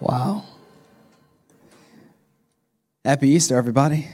[0.00, 0.44] Wow.
[3.04, 4.08] Happy Easter, everybody.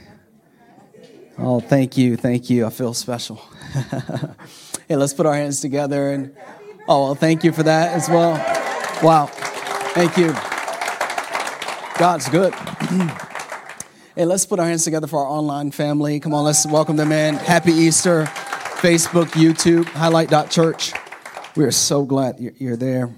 [1.37, 2.17] Oh, thank you.
[2.17, 2.65] Thank you.
[2.65, 3.35] I feel special.
[4.87, 6.35] hey, let's put our hands together and
[6.89, 8.31] oh, well, thank you for that as well.
[9.01, 9.27] Wow.
[9.93, 10.33] Thank you.
[11.97, 12.53] God's good.
[14.15, 16.19] hey, let's put our hands together for our online family.
[16.19, 17.35] Come on, let's welcome them in.
[17.35, 18.25] Happy Easter.
[18.77, 20.93] Facebook, YouTube, highlight.church.
[21.55, 23.09] We are so glad you're there.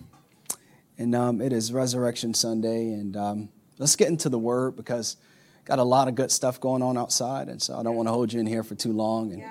[0.99, 2.91] And um, it is Resurrection Sunday.
[2.91, 5.15] And um, let's get into the Word because
[5.63, 7.47] got a lot of good stuff going on outside.
[7.47, 9.31] And so I don't want to hold you in here for too long.
[9.31, 9.43] And,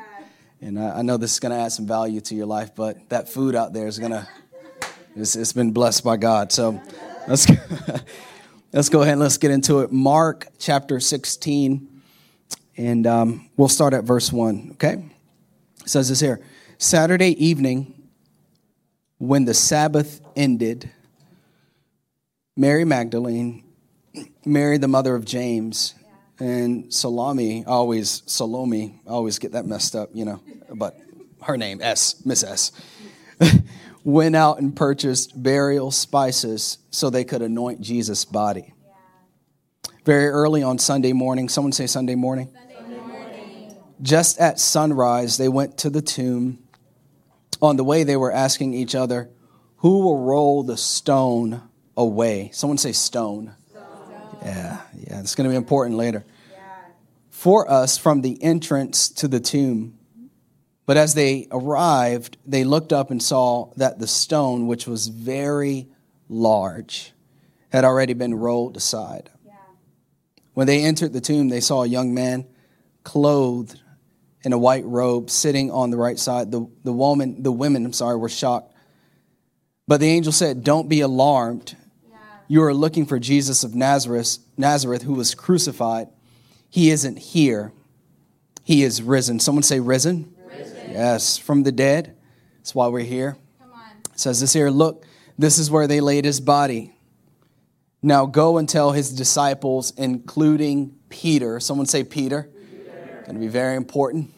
[0.61, 3.09] and I, I know this is going to add some value to your life, but
[3.09, 4.29] that food out there is going to,
[5.17, 6.53] it's, it's been blessed by God.
[6.53, 6.83] So
[7.27, 7.47] let's,
[8.75, 9.91] let's go ahead and let's get into it.
[9.91, 12.03] Mark chapter 16.
[12.77, 15.03] And um, we'll start at verse 1, okay?
[15.81, 16.43] It says this here
[16.77, 17.95] Saturday evening,
[19.17, 20.91] when the Sabbath ended,
[22.59, 23.63] Mary Magdalene,
[24.45, 25.95] Mary, the mother of James,
[26.41, 30.43] and Salome, always Salome, always get that messed up, you know,
[30.75, 30.99] but
[31.43, 32.73] her name, S, Miss S,
[34.05, 38.75] went out and purchased burial spices so they could anoint Jesus' body.
[40.05, 42.53] Very early on Sunday morning, someone say Sunday morning.
[42.77, 43.77] Sunday morning.
[44.03, 46.59] Just at sunrise, they went to the tomb
[47.63, 49.31] on the way, they were asking each other,
[49.77, 51.68] Who will roll the stone
[51.99, 52.51] away?
[52.55, 53.55] Someone say stone.
[53.69, 53.83] stone.
[54.43, 56.25] Yeah, yeah, it's going to be important later.
[56.51, 56.59] Yeah.
[57.29, 59.99] For us from the entrance to the tomb.
[60.87, 65.89] But as they arrived, they looked up and saw that the stone, which was very
[66.31, 67.13] large,
[67.71, 69.29] had already been rolled aside.
[69.45, 69.53] Yeah.
[70.55, 72.47] When they entered the tomb, they saw a young man
[73.05, 73.83] clothed
[74.45, 76.51] in a white robe sitting on the right side.
[76.51, 78.73] The, the woman, the women, I'm sorry, were shocked.
[79.87, 81.77] But the angel said, Don't be alarmed.
[82.49, 86.09] You are looking for Jesus of Nazareth, Nazareth, who was crucified.
[86.69, 87.73] He isn't here.
[88.65, 89.39] He is risen.
[89.39, 90.35] Someone say risen.
[90.47, 90.91] risen.
[90.91, 92.17] Yes, from the dead.
[92.57, 93.37] That's why we're here.
[93.61, 93.81] Come on.
[94.13, 95.05] It says this here, look,
[95.39, 96.95] this is where they laid his body.
[98.03, 101.61] Now go and tell his disciples, including Peter.
[101.61, 102.49] Someone say Peter
[103.29, 104.31] going to be very important.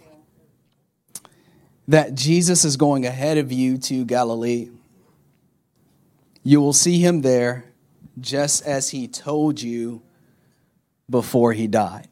[1.87, 4.71] That Jesus is going ahead of you to Galilee.
[6.43, 7.70] You will see him there
[8.21, 10.03] just as he told you
[11.09, 12.09] before he died.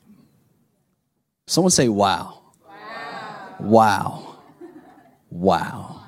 [1.46, 2.40] Someone say, wow.
[2.66, 3.56] Wow.
[3.60, 4.36] Wow.
[5.30, 6.02] Wow.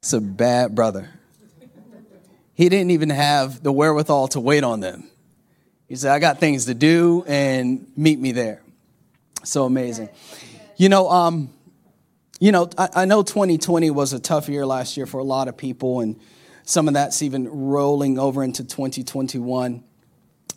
[0.00, 1.08] It's a bad brother.
[2.54, 5.08] He didn't even have the wherewithal to wait on them.
[5.88, 8.62] He said, I got things to do and meet me there.
[9.44, 10.08] So amazing.
[10.76, 11.50] You know, um,
[12.40, 15.48] you know, I, I, know 2020 was a tough year last year for a lot
[15.48, 16.20] of people, and
[16.68, 19.82] some of that's even rolling over into 2021.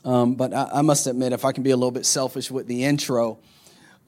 [0.03, 2.67] Um, but I, I, must admit, if I can be a little bit selfish with
[2.67, 3.39] the intro,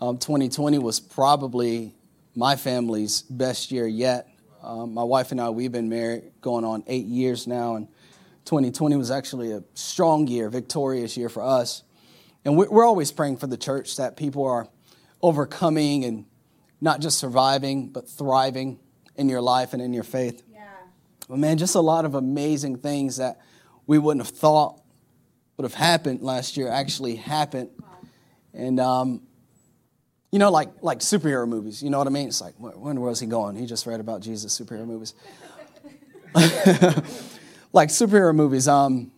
[0.01, 1.93] um, 2020 was probably
[2.35, 4.27] my family's best year yet.
[4.61, 7.87] Um, my wife and I, we've been married going on eight years now, and
[8.43, 11.83] 2020 was actually a strong year, victorious year for us.
[12.43, 14.67] And we're always praying for the church that people are
[15.21, 16.25] overcoming and
[16.81, 18.81] not just surviving, but thriving
[19.15, 20.43] in your life and in your faith.
[21.27, 23.39] But man, just a lot of amazing things that
[23.87, 24.81] we wouldn't have thought
[25.57, 27.69] would have happened last year actually happened.
[28.53, 29.21] And, um,
[30.31, 32.27] you know, like, like superhero movies, you know what I mean?
[32.27, 33.55] It's like, when was he going?
[33.55, 35.13] He just read about Jesus, superhero movies.
[37.71, 39.11] like superhero movies, um,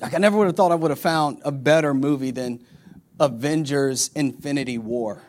[0.00, 2.64] like I never would have thought I would have found a better movie than
[3.18, 5.20] Avengers Infinity War.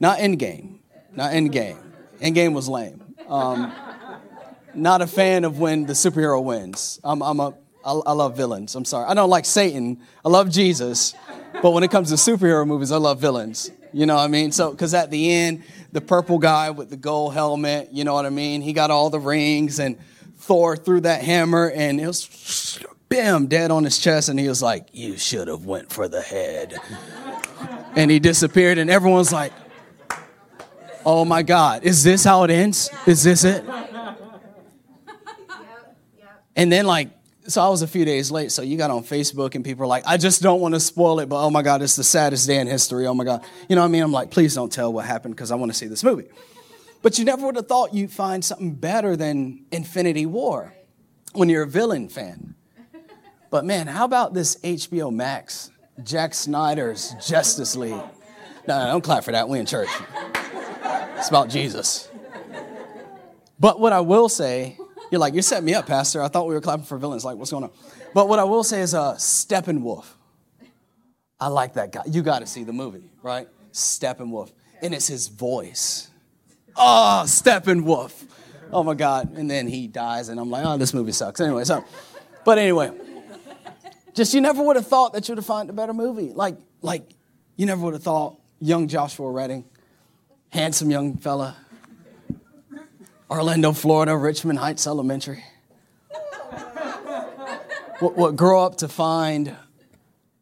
[0.00, 0.80] Not Endgame.
[1.14, 1.78] Not Endgame.
[2.20, 3.14] Endgame was lame.
[3.28, 3.72] Um,
[4.74, 7.00] not a fan of when the superhero wins.
[7.02, 7.54] I'm, I'm a,
[7.84, 8.74] I, I love villains.
[8.74, 9.06] I'm sorry.
[9.06, 10.00] I don't like Satan.
[10.24, 11.14] I love Jesus.
[11.62, 13.70] But when it comes to superhero movies, I love villains.
[13.92, 14.52] You know what I mean?
[14.52, 18.26] So, because at the end, the purple guy with the gold helmet, you know what
[18.26, 18.62] I mean?
[18.62, 19.98] He got all the rings, and
[20.38, 24.62] Thor threw that hammer, and it was bam, dead on his chest, and he was
[24.62, 26.78] like, "You should have went for the head."
[27.96, 29.52] and he disappeared, and everyone's like,
[31.04, 32.88] "Oh my God, is this how it ends?
[33.06, 33.64] Is this it?"
[36.60, 37.08] And then like,
[37.46, 38.52] so I was a few days late.
[38.52, 41.18] So you got on Facebook, and people are like, "I just don't want to spoil
[41.20, 43.06] it, but oh my God, it's the saddest day in history.
[43.06, 45.36] Oh my God, you know what I mean?" I'm like, "Please don't tell what happened
[45.36, 46.28] because I want to see this movie."
[47.00, 50.74] But you never would have thought you'd find something better than Infinity War
[51.32, 52.56] when you're a villain fan.
[53.48, 55.70] But man, how about this HBO Max,
[56.06, 57.92] Zack Snyder's Justice League?
[58.68, 59.48] No, no, don't clap for that.
[59.48, 59.88] We in church.
[61.16, 62.10] It's about Jesus.
[63.58, 64.76] But what I will say,
[65.10, 66.22] you're like, you set me up, Pastor.
[66.22, 67.24] I thought we were clapping for villains.
[67.24, 67.70] Like, what's going on?
[68.14, 70.06] But what I will say is uh, Steppenwolf.
[71.38, 72.02] I like that guy.
[72.06, 73.48] You got to see the movie, right?
[73.72, 74.52] Steppenwolf.
[74.82, 76.08] And it's his voice.
[76.76, 78.26] Oh, Steppenwolf.
[78.72, 79.36] Oh my God.
[79.36, 81.40] And then he dies, and I'm like, oh, this movie sucks.
[81.40, 81.84] Anyway, so,
[82.44, 82.92] but anyway,
[84.14, 86.32] just you never would have thought that you would have found a better movie.
[86.32, 87.08] Like, like,
[87.56, 89.64] you never would have thought young Joshua Redding,
[90.50, 91.56] handsome young fella,
[93.30, 95.44] Orlando, Florida, Richmond Heights Elementary.
[98.00, 99.56] what, what grow up to find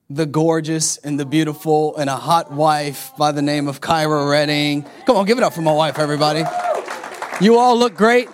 [0.08, 4.87] the gorgeous and the beautiful and a hot wife by the name of Kyra Redding.
[5.05, 6.44] Come on, give it up for my wife, everybody.
[7.43, 8.31] You all look great,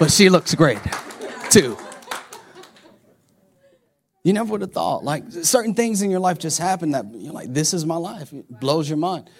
[0.00, 0.80] but she looks great
[1.48, 1.78] too.
[4.24, 5.04] You never would have thought.
[5.04, 8.32] Like certain things in your life just happen that you're like, this is my life.
[8.32, 9.30] It blows your mind.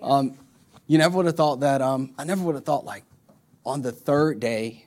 [0.00, 0.38] Um,
[0.86, 1.82] you never would have thought that.
[1.82, 3.02] Um, I never would have thought like
[3.64, 4.86] on the third day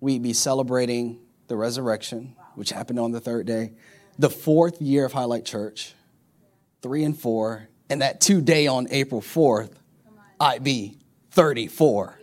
[0.00, 3.72] we'd be celebrating the resurrection, which happened on the third day,
[4.18, 5.94] the fourth year of Highlight Church,
[6.82, 9.72] three and four, and that two day on April 4th,
[10.40, 10.98] I'd be
[11.30, 12.18] 34.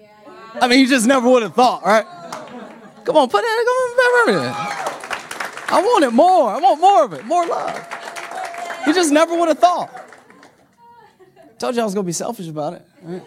[0.62, 2.06] I mean, you just never would have thought, right?
[3.06, 4.80] Come on, put that, come on,
[5.72, 6.50] I wanted more.
[6.50, 7.88] I want more of it, more love.
[8.88, 9.90] You just never would have thought.
[11.60, 12.88] Told you I was going to be selfish about it.
[13.02, 13.24] Right?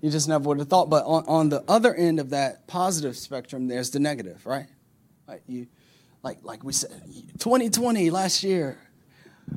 [0.00, 0.90] You just never would have thought.
[0.90, 4.66] But on, on the other end of that positive spectrum, there's the negative, right?
[5.26, 5.42] Right?
[5.46, 5.66] You,
[6.22, 6.90] like, like we said,
[7.38, 8.78] 2020 last year.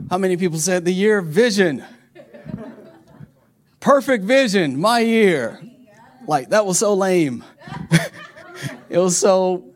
[0.09, 1.83] How many people said the year of vision?
[3.79, 5.61] Perfect vision, my year.
[6.27, 7.43] Like, that was so lame.
[8.89, 9.69] it was so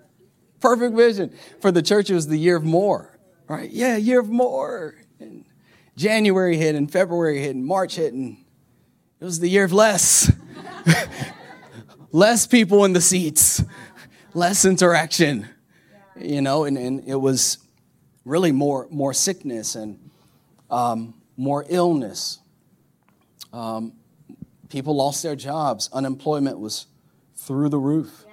[0.63, 1.33] Perfect vision.
[1.59, 3.19] For the church, it was the year of more,
[3.49, 3.69] right?
[3.69, 4.95] Yeah, year of more.
[5.19, 5.43] And
[5.97, 8.37] January hit, and February hit, and March hit, and
[9.19, 10.31] it was the year of less.
[12.11, 13.63] less people in the seats,
[14.33, 15.47] less interaction,
[16.19, 17.57] you know, and, and it was
[18.25, 19.99] really more, more sickness and
[20.69, 22.39] um, more illness.
[23.51, 23.93] Um,
[24.69, 26.87] people lost their jobs, unemployment was
[27.35, 28.25] through the roof.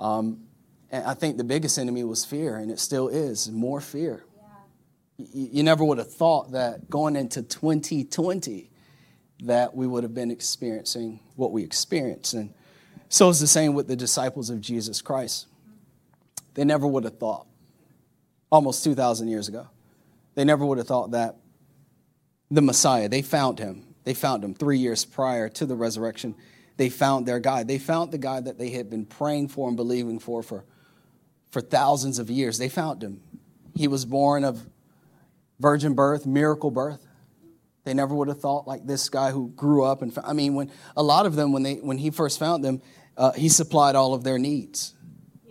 [0.00, 0.44] Um,
[0.90, 4.24] and I think the biggest enemy was fear, and it still is more fear.
[4.36, 5.26] Yeah.
[5.32, 8.67] You, you never would have thought that going into 2020
[9.40, 12.34] that we would have been experiencing what we experienced.
[12.34, 12.52] And
[13.08, 15.46] so it's the same with the disciples of Jesus Christ.
[16.54, 17.46] They never would have thought,
[18.50, 19.68] almost 2,000 years ago,
[20.34, 21.36] they never would have thought that
[22.50, 23.84] the Messiah, they found him.
[24.04, 26.34] They found him three years prior to the resurrection.
[26.78, 27.62] They found their guy.
[27.62, 30.64] They found the guy that they had been praying for and believing for for
[31.50, 32.58] for thousands of years.
[32.58, 33.20] They found him.
[33.74, 34.66] He was born of
[35.58, 37.06] virgin birth, miracle birth.
[37.88, 40.70] They never would have thought like this guy who grew up and I mean when
[40.94, 42.82] a lot of them when they when he first found them,
[43.16, 44.94] uh, he supplied all of their needs.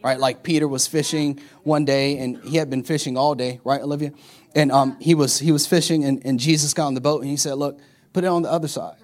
[0.04, 0.20] Right?
[0.20, 4.12] Like Peter was fishing one day and he had been fishing all day, right, Olivia?
[4.54, 7.32] And um, he was he was fishing and, and Jesus got on the boat and
[7.32, 7.80] he said, Look,
[8.14, 8.98] put it on the other side.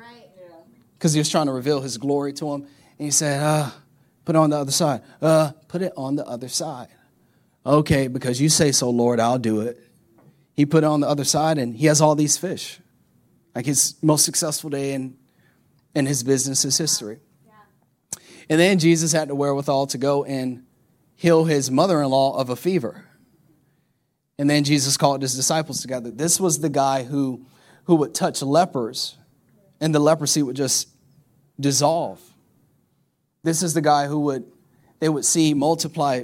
[0.94, 2.62] Because he was trying to reveal his glory to him.
[3.00, 3.72] And he said, uh,
[4.26, 5.02] Put it on the other side.
[5.20, 6.90] Uh, put it on the other side.
[7.66, 9.80] Okay, because you say so, Lord, I'll do it.
[10.54, 12.80] He put it on the other side and he has all these fish.
[13.56, 15.16] Like his most successful day in,
[15.96, 17.20] in his business, his history.
[17.46, 18.20] Yeah.
[18.50, 20.64] And then Jesus had the wherewithal to go and
[21.16, 23.06] heal his mother in law of a fever.
[24.38, 26.10] And then Jesus called his disciples together.
[26.10, 27.46] This was the guy who,
[27.86, 29.18] who would touch lepers,
[29.80, 30.90] and the leprosy would just
[31.60, 32.20] dissolve.
[33.44, 34.46] This is the guy who would,
[35.00, 36.24] they would see multiply,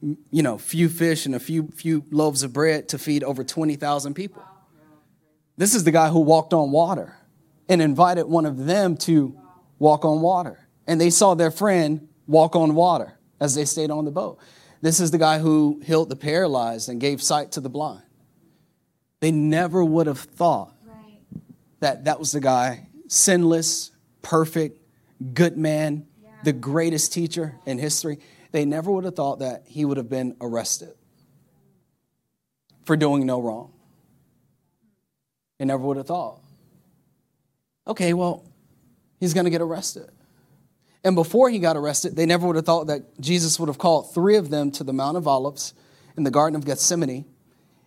[0.00, 4.14] you know, few fish and a few, few loaves of bread to feed over 20,000
[4.14, 4.42] people.
[5.56, 7.16] This is the guy who walked on water
[7.68, 9.38] and invited one of them to
[9.78, 10.58] walk on water.
[10.86, 14.38] And they saw their friend walk on water as they stayed on the boat.
[14.82, 18.02] This is the guy who healed the paralyzed and gave sight to the blind.
[19.20, 20.74] They never would have thought
[21.80, 23.90] that that was the guy, sinless,
[24.22, 24.80] perfect,
[25.32, 26.06] good man,
[26.44, 28.18] the greatest teacher in history,
[28.52, 30.94] they never would have thought that he would have been arrested
[32.84, 33.72] for doing no wrong.
[35.58, 36.40] They never would have thought.
[37.86, 38.44] Okay, well,
[39.20, 40.10] he's going to get arrested.
[41.04, 44.12] And before he got arrested, they never would have thought that Jesus would have called
[44.12, 45.72] three of them to the Mount of Olives
[46.16, 47.24] in the Garden of Gethsemane,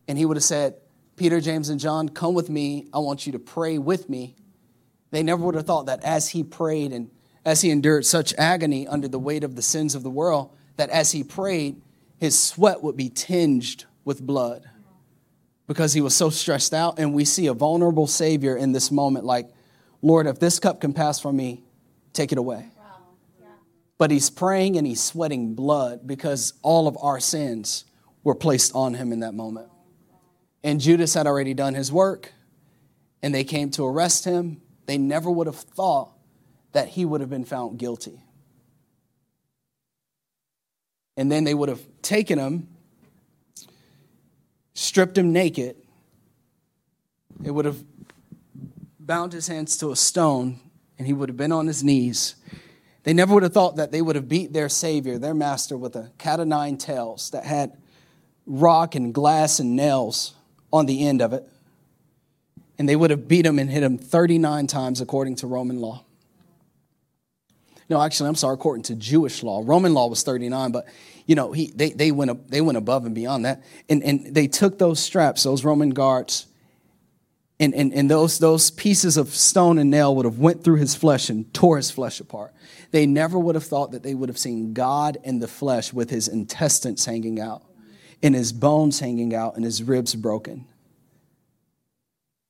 [0.07, 0.75] and he would have said,
[1.17, 2.87] Peter, James, and John, come with me.
[2.93, 4.35] I want you to pray with me.
[5.11, 7.11] They never would have thought that as he prayed and
[7.43, 10.89] as he endured such agony under the weight of the sins of the world, that
[10.89, 11.81] as he prayed,
[12.17, 14.69] his sweat would be tinged with blood
[15.69, 16.97] because he was so stressed out.
[16.97, 19.47] And we see a vulnerable Savior in this moment, like,
[20.01, 21.63] Lord, if this cup can pass from me,
[22.11, 22.65] take it away.
[23.99, 27.85] But he's praying and he's sweating blood because all of our sins
[28.23, 29.69] were placed on him in that moment.
[30.63, 32.33] And Judas had already done his work,
[33.21, 34.61] and they came to arrest him.
[34.87, 36.09] They never would have thought
[36.71, 38.23] that he would have been found guilty.
[41.15, 42.69] And then they would have taken him,
[44.79, 45.75] stripped him naked.
[47.43, 47.83] it would have
[48.99, 50.59] bound his hands to a stone,
[50.97, 52.35] and he would have been on his knees
[53.03, 55.95] they never would have thought that they would have beat their Savior, their Master, with
[55.95, 57.77] a cat of nine tails that had
[58.45, 60.33] rock and glass and nails
[60.71, 61.47] on the end of it.
[62.77, 66.03] And they would have beat him and hit him 39 times according to Roman law.
[67.89, 69.63] No, actually, I'm sorry, according to Jewish law.
[69.65, 70.87] Roman law was 39, but
[71.25, 73.63] you know, he, they, they, went, they went above and beyond that.
[73.87, 76.47] And, and they took those straps, those Roman guards,
[77.59, 80.95] and, and, and those, those pieces of stone and nail would have went through his
[80.95, 82.53] flesh and tore his flesh apart.
[82.91, 86.09] They never would have thought that they would have seen God in the flesh with
[86.09, 87.63] his intestines hanging out
[88.23, 90.65] and his bones hanging out and his ribs broken.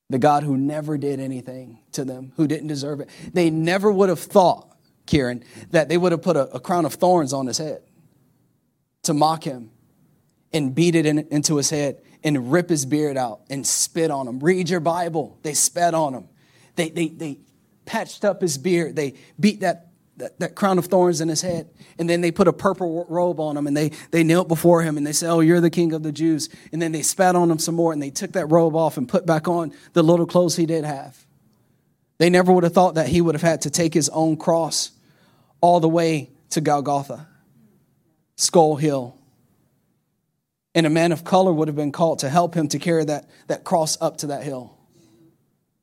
[0.10, 3.10] The God who never did anything to them, who didn't deserve it.
[3.34, 4.69] They never would have thought,
[5.10, 7.82] Kieran, that they would have put a, a crown of thorns on his head
[9.04, 9.72] to mock him
[10.54, 14.28] and beat it in, into his head and rip his beard out and spit on
[14.28, 14.40] him.
[14.40, 15.38] Read your Bible.
[15.42, 16.28] They spat on him.
[16.76, 17.40] They, they, they
[17.86, 18.96] patched up his beard.
[18.96, 19.88] They beat that,
[20.18, 21.70] that, that, crown of thorns in his head.
[21.98, 24.98] And then they put a purple robe on him and they, they knelt before him
[24.98, 26.50] and they said, Oh, you're the king of the Jews.
[26.72, 29.08] And then they spat on him some more and they took that robe off and
[29.08, 31.26] put back on the little clothes he did have.
[32.20, 34.92] They never would have thought that he would have had to take his own cross
[35.62, 37.28] all the way to Golgotha,
[38.36, 39.18] Skull Hill,
[40.76, 43.30] and a man of color would have been called to help him to carry that,
[43.48, 44.78] that cross up to that hill.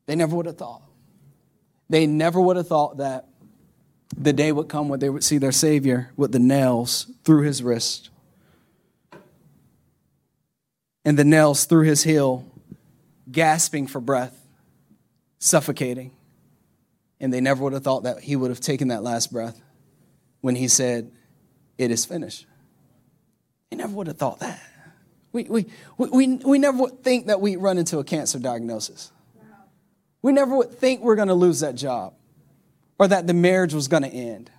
[0.05, 0.81] They never would have thought.
[1.89, 3.27] They never would have thought that
[4.17, 7.61] the day would come when they would see their Savior with the nails through his
[7.61, 8.09] wrist
[11.05, 12.45] and the nails through his heel,
[13.31, 14.45] gasping for breath,
[15.39, 16.11] suffocating.
[17.19, 19.61] And they never would have thought that he would have taken that last breath
[20.47, 21.11] when he said,
[21.77, 22.45] It is finished.
[23.69, 24.61] He never would have thought that.
[25.33, 25.65] We, we,
[25.97, 29.11] we, we never would think that we run into a cancer diagnosis.
[30.21, 32.13] We never would think we're going to lose that job
[32.97, 34.49] or that the marriage was going to end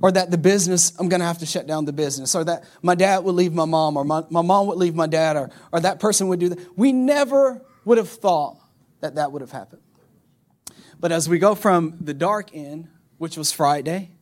[0.00, 2.64] or that the business, I'm going to have to shut down the business, or that
[2.80, 5.50] my dad would leave my mom, or my, my mom would leave my dad, or,
[5.70, 6.78] or that person would do that.
[6.78, 8.56] We never would have thought
[9.00, 9.82] that that would have happened.
[10.98, 14.12] But as we go from the dark end, which was Friday,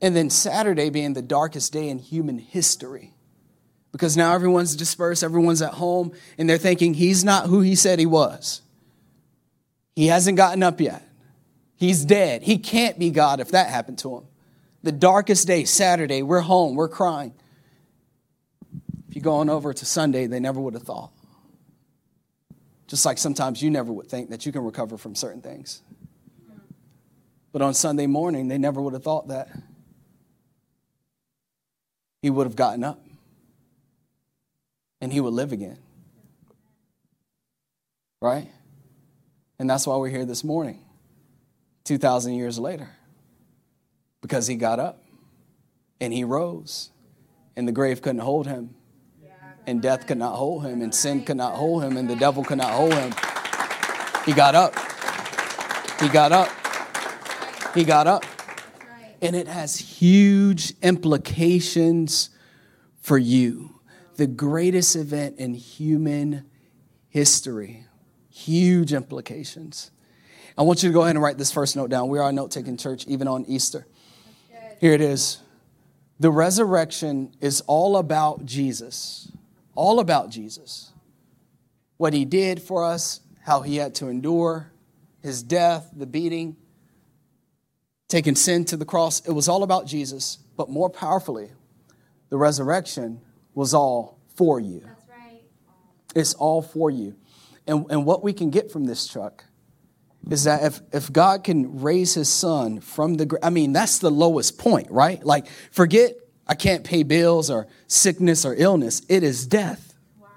[0.00, 3.14] and then Saturday being the darkest day in human history,
[3.92, 7.98] because now everyone's dispersed, everyone's at home, and they're thinking he's not who he said
[7.98, 8.62] he was.
[9.94, 11.02] He hasn't gotten up yet.
[11.76, 12.42] He's dead.
[12.42, 14.24] He can't be God if that happened to him.
[14.82, 17.34] The darkest day, Saturday, we're home, we're crying.
[19.08, 21.12] If you go on over to Sunday, they never would have thought.
[22.86, 25.82] Just like sometimes you never would think that you can recover from certain things.
[27.52, 29.48] But on Sunday morning, they never would have thought that
[32.26, 32.98] he would have gotten up
[35.00, 35.78] and he would live again.
[38.20, 38.50] Right?
[39.60, 40.84] And that's why we're here this morning,
[41.84, 42.90] 2,000 years later,
[44.22, 45.04] because he got up
[46.00, 46.90] and he rose,
[47.54, 48.74] and the grave couldn't hold him,
[49.64, 52.42] and death could not hold him, and sin could not hold him, and the devil
[52.42, 53.12] could not hold him.
[54.24, 54.74] He got up.
[56.00, 56.48] He got up.
[57.72, 58.24] He got up.
[59.22, 62.30] And it has huge implications
[63.00, 63.76] for you
[64.16, 66.46] the greatest event in human
[67.08, 67.84] history.
[68.30, 69.90] Huge implications.
[70.58, 72.08] I want you to go ahead and write this first note down.
[72.08, 73.86] We are a note taking church, even on Easter.
[74.80, 75.38] Here it is.
[76.18, 79.30] The resurrection is all about Jesus,
[79.74, 80.92] all about Jesus.
[81.98, 84.72] What he did for us, how he had to endure,
[85.22, 86.56] his death, the beating,
[88.08, 89.20] taking sin to the cross.
[89.26, 91.50] It was all about Jesus, but more powerfully,
[92.30, 93.20] the resurrection
[93.54, 94.80] was all for you.
[94.80, 95.42] That's right.
[96.14, 97.16] It's all for you.
[97.66, 99.44] And, and what we can get from this truck
[100.30, 103.98] is that if, if God can raise his son from the grave, I mean, that's
[103.98, 105.24] the lowest point, right?
[105.24, 106.14] Like, forget
[106.46, 109.94] I can't pay bills or sickness or illness, it is death.
[110.20, 110.28] Wow.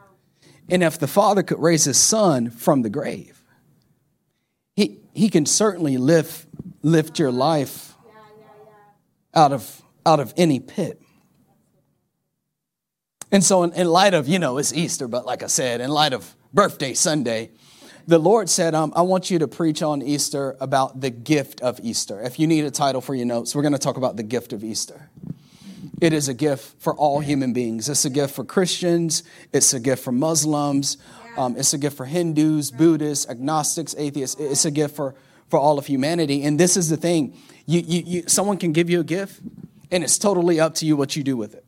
[0.70, 3.44] And if the father could raise his son from the grave,
[4.76, 6.48] he, he can certainly lift,
[6.82, 7.94] lift your life
[9.34, 11.02] out of out of any pit.
[13.32, 15.90] And so, in, in, light of, you know, it's Easter, but like I said, in
[15.92, 17.52] light of birthday Sunday,
[18.08, 21.80] the Lord said, um, I want you to preach on Easter about the gift of
[21.84, 22.20] Easter.
[22.22, 24.52] If you need a title for your notes, we're going to talk about the gift
[24.52, 25.12] of Easter.
[26.02, 27.88] It is a gift for all human beings.
[27.88, 29.22] It's a gift for Christians,
[29.54, 30.98] it's a gift for Muslims,
[31.38, 34.40] um, it's a gift for Hindus, Buddhists, agnostics, atheists.
[34.40, 35.14] It's a gift for,
[35.50, 36.44] for all of humanity.
[36.44, 39.42] And this is the thing you, you, you, someone can give you a gift,
[39.92, 41.66] and it's totally up to you what you do with it.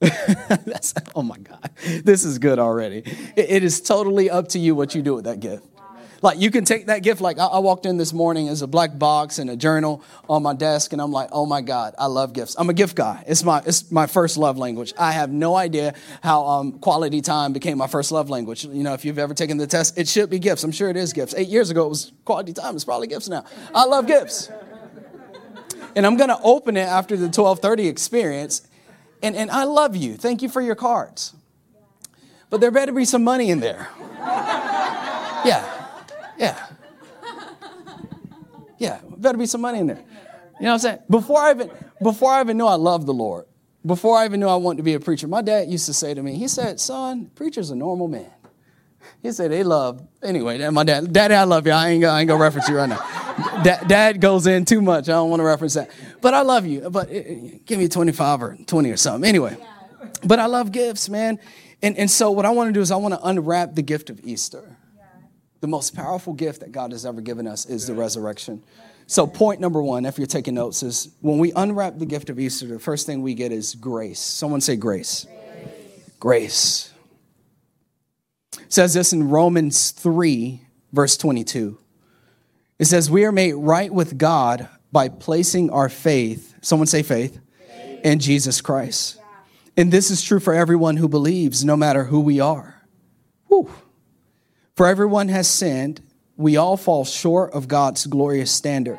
[0.66, 1.70] That's, oh my God,
[2.04, 2.98] this is good already.
[3.36, 5.64] It, it is totally up to you what you do with that gift.
[6.24, 7.20] Like you can take that gift.
[7.20, 10.42] Like I, I, walked in this morning as a black box and a journal on
[10.42, 12.56] my desk, and I'm like, oh my God, I love gifts.
[12.58, 13.22] I'm a gift guy.
[13.26, 14.94] It's my it's my first love language.
[14.96, 18.64] I have no idea how um, quality time became my first love language.
[18.64, 20.64] You know, if you've ever taken the test, it should be gifts.
[20.64, 21.34] I'm sure it is gifts.
[21.34, 22.74] Eight years ago, it was quality time.
[22.74, 23.44] It's probably gifts now.
[23.74, 24.50] I love gifts.
[25.96, 28.66] And I'm to open it after the 1230 experience.
[29.22, 30.16] And, and I love you.
[30.16, 31.34] Thank you for your cards.
[32.50, 33.86] But there better be some money in there.
[35.44, 35.73] Yeah.
[36.38, 36.66] Yeah.
[38.78, 39.96] Yeah, better be some money in there.
[39.96, 40.98] You know what I'm saying?
[41.08, 41.70] Before I even
[42.02, 43.46] before I even knew I loved the Lord,
[43.86, 46.14] before I even knew I wanted to be a preacher, my dad used to say
[46.14, 48.30] to me, he said, son, preacher's a normal man.
[49.22, 50.68] He said they love anyway.
[50.68, 51.72] My dad, daddy, I love you.
[51.72, 53.62] I ain't gonna, I ain't gonna reference you right now.
[53.62, 55.08] dad, dad goes in too much.
[55.08, 55.90] I don't want to reference that.
[56.20, 56.88] But I love you.
[56.90, 59.28] But it, it, give me 25 or 20 or something.
[59.28, 59.56] Anyway,
[60.24, 61.38] but I love gifts, man.
[61.82, 64.10] And and so what I want to do is I want to unwrap the gift
[64.10, 64.76] of Easter.
[65.64, 68.62] The most powerful gift that God has ever given us is the resurrection.
[69.06, 72.38] So, point number one, if you're taking notes, is when we unwrap the gift of
[72.38, 74.20] Easter, the first thing we get is grace.
[74.20, 75.26] Someone say grace.
[76.20, 76.20] Grace.
[76.20, 76.92] grace.
[78.60, 80.60] It says this in Romans 3,
[80.92, 81.78] verse 22.
[82.78, 87.40] It says, We are made right with God by placing our faith, someone say faith,
[87.66, 88.00] faith.
[88.04, 89.16] in Jesus Christ.
[89.16, 89.24] Yeah.
[89.78, 92.82] And this is true for everyone who believes, no matter who we are.
[93.46, 93.70] Whew.
[94.74, 96.00] For everyone has sinned,
[96.36, 98.98] we all fall short of God's glorious standard.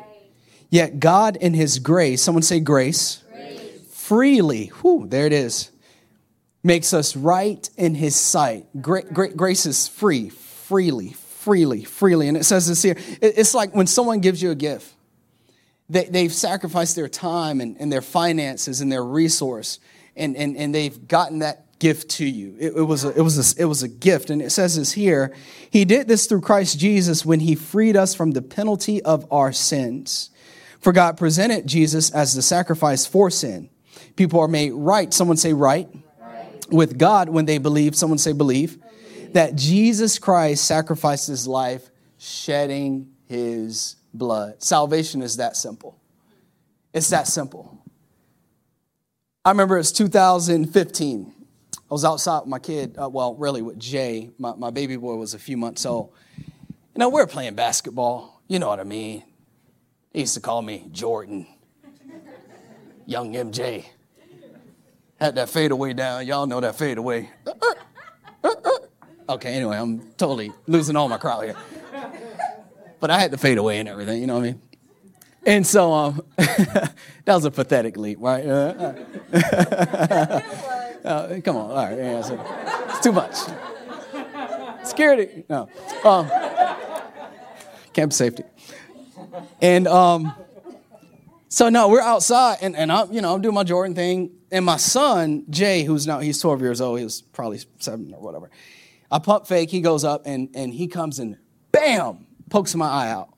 [0.70, 3.94] Yet God, in His grace, someone say grace, grace.
[3.94, 5.70] freely, whew, there it is,
[6.64, 8.66] makes us right in His sight.
[8.80, 12.28] Great, great, grace is free, freely, freely, freely.
[12.28, 14.92] And it says this here it's like when someone gives you a gift,
[15.88, 19.78] they, they've sacrificed their time and, and their finances and their resource,
[20.16, 22.56] and, and, and they've gotten that gift to you.
[22.58, 24.30] It, it, was a, it, was a, it was a gift.
[24.30, 25.34] And it says this here
[25.70, 29.52] He did this through Christ Jesus when He freed us from the penalty of our
[29.52, 30.30] sins.
[30.80, 33.70] For God presented Jesus as the sacrifice for sin.
[34.14, 35.12] People are made right.
[35.12, 35.88] Someone say right.
[36.70, 37.94] With God when they believe.
[37.94, 38.80] Someone say believe.
[38.80, 39.32] believe.
[39.32, 44.62] That Jesus Christ sacrificed His life, shedding His blood.
[44.62, 45.98] Salvation is that simple.
[46.92, 47.78] It's that simple.
[49.44, 51.35] I remember it's 2015
[51.88, 54.30] I was outside with my kid, uh, well, really with Jay.
[54.38, 56.12] My, my baby boy was a few months old.
[56.36, 56.44] You
[56.96, 58.42] know, we were playing basketball.
[58.48, 59.22] You know what I mean.
[60.12, 61.46] He used to call me Jordan,
[63.06, 63.84] young MJ.
[65.20, 66.26] Had that fadeaway down.
[66.26, 67.30] Y'all know that fadeaway.
[69.28, 71.56] Okay, anyway, I'm totally losing all my crowd here.
[73.00, 74.62] But I had to fade away and everything, you know what I mean?
[75.44, 76.94] And so um, that
[77.26, 78.44] was a pathetic leap, right?
[81.06, 81.96] Uh, come on, all right.
[81.96, 82.38] Yeah, so
[82.88, 83.36] it's too much.
[84.84, 85.68] Security, no.
[86.04, 86.28] Um,
[87.92, 88.42] camp safety.
[89.62, 90.32] And um,
[91.48, 94.64] so no, we're outside, and, and I'm you know I'm doing my Jordan thing, and
[94.64, 98.50] my son Jay, who's now he's 12 years old, he was probably seven or whatever.
[99.08, 101.36] I pump fake, he goes up, and and he comes and
[101.70, 103.28] bam pokes my eye out.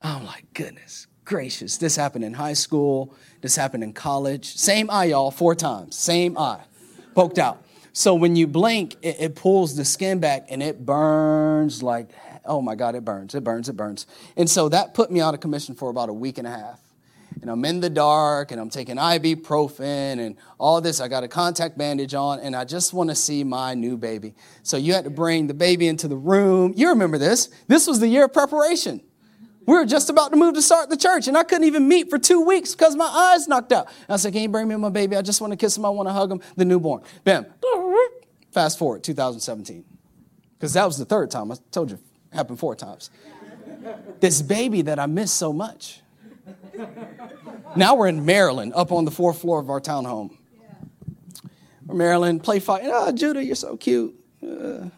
[0.00, 1.78] I'm like, goodness gracious.
[1.78, 3.14] This happened in high school.
[3.40, 4.56] This happened in college.
[4.56, 5.96] Same eye, y'all, four times.
[5.96, 6.60] Same eye,
[7.14, 7.64] poked out.
[7.92, 12.08] So when you blink, it, it, pulls the skin back and it burns like,
[12.46, 14.06] oh my God, it burns, it burns, it burns.
[14.36, 16.80] And so that put me out of commission for about a week and a half.
[17.42, 21.00] And I'm in the dark and I'm taking ibuprofen and all this.
[21.00, 24.34] I got a contact bandage on and I just want to see my new baby.
[24.62, 26.72] So you had to bring the baby into the room.
[26.76, 27.48] You remember this.
[27.68, 29.02] This was the year of preparation.
[29.64, 32.10] We were just about to move to start the church, and I couldn't even meet
[32.10, 33.88] for two weeks because my eyes knocked out.
[34.08, 35.16] I said, Can you bring me my baby?
[35.16, 35.84] I just want to kiss him.
[35.84, 36.40] I want to hug him.
[36.56, 37.02] The newborn.
[37.24, 37.46] Bam.
[38.50, 39.84] Fast forward, 2017.
[40.58, 41.50] Because that was the third time.
[41.50, 41.98] I told you,
[42.32, 43.10] happened four times.
[44.20, 46.00] This baby that I missed so much.
[47.74, 50.36] Now we're in Maryland, up on the fourth floor of our townhome.
[51.86, 52.82] Maryland, play fight.
[52.84, 54.14] Oh, Judah, you're so cute.
[54.42, 54.88] Uh,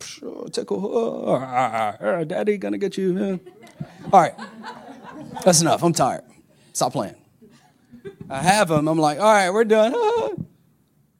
[0.50, 1.34] tickle.
[1.34, 3.40] Uh, daddy gonna get you.
[4.12, 4.34] All right,
[5.44, 5.82] that's enough.
[5.82, 6.24] I'm tired.
[6.72, 7.16] Stop playing.
[8.28, 8.88] I have him.
[8.88, 9.94] I'm like, all right, we're done.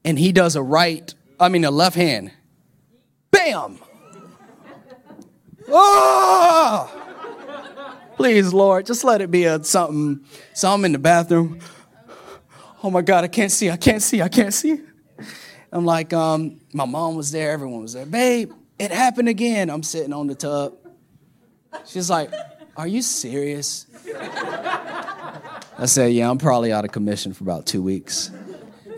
[0.04, 2.32] And he does a right, I mean, a left hand.
[3.30, 3.78] Bam!
[5.68, 7.02] Oh!
[8.16, 10.24] Please, Lord, just let it be a something.
[10.54, 11.60] So I'm in the bathroom.
[12.82, 14.80] Oh my God, I can't see, I can't see, I can't see.
[15.70, 18.06] I'm like, um, my mom was there, everyone was there.
[18.06, 19.70] Babe, it happened again.
[19.70, 20.74] I'm sitting on the tub.
[21.87, 22.30] She's like,
[22.76, 23.87] Are you serious?
[25.78, 28.30] I said, Yeah, I'm probably out of commission for about two weeks.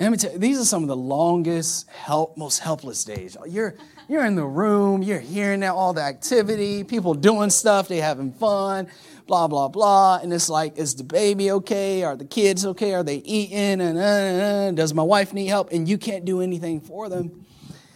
[0.01, 3.37] Let me tell you, these are some of the longest, help, most helpless days.
[3.47, 3.75] You're
[4.09, 8.89] you're in the room, you're hearing all the activity, people doing stuff, they having fun,
[9.27, 10.19] blah, blah, blah.
[10.23, 12.03] And it's like, is the baby okay?
[12.03, 12.95] Are the kids okay?
[12.95, 13.81] Are they eating?
[13.81, 15.73] And uh, uh, does my wife need help?
[15.73, 17.47] And you can't do anything for them.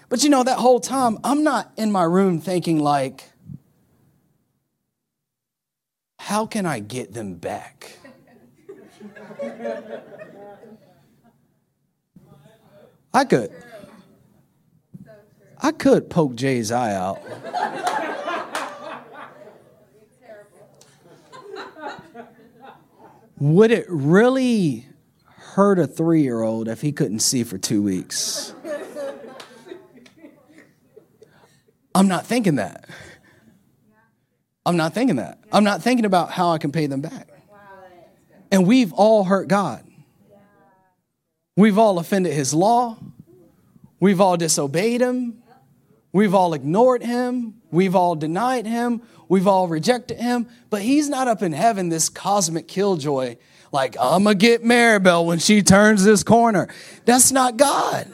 [0.08, 3.24] But you know, that whole time, I'm not in my room thinking, like,
[6.28, 7.96] how can I get them back?
[13.14, 13.50] I could.
[15.56, 17.22] I could poke Jay's eye out.
[23.38, 24.86] Would it really
[25.24, 28.52] hurt a three year old if he couldn't see for two weeks?
[31.94, 32.86] I'm not thinking that.
[34.68, 35.38] I'm not thinking that.
[35.50, 37.26] I'm not thinking about how I can pay them back.
[38.52, 39.82] And we've all hurt God.
[41.56, 42.98] We've all offended his law.
[43.98, 45.42] We've all disobeyed him.
[46.12, 47.62] We've all ignored him.
[47.70, 49.00] We've all denied him.
[49.26, 50.46] We've all rejected him.
[50.68, 53.38] But he's not up in heaven, this cosmic killjoy,
[53.72, 56.68] like, I'm going to get Maribel when she turns this corner.
[57.06, 58.06] That's not God.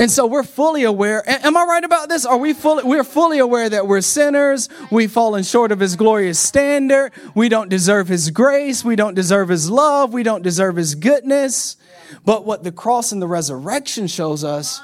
[0.00, 1.22] And so we're fully aware.
[1.28, 2.24] Am I right about this?
[2.24, 4.70] Are we fully, we're fully aware that we're sinners.
[4.90, 7.12] We've fallen short of his glorious standard.
[7.34, 8.82] We don't deserve his grace.
[8.82, 10.14] We don't deserve his love.
[10.14, 11.76] We don't deserve his goodness.
[12.24, 14.80] But what the cross and the resurrection shows us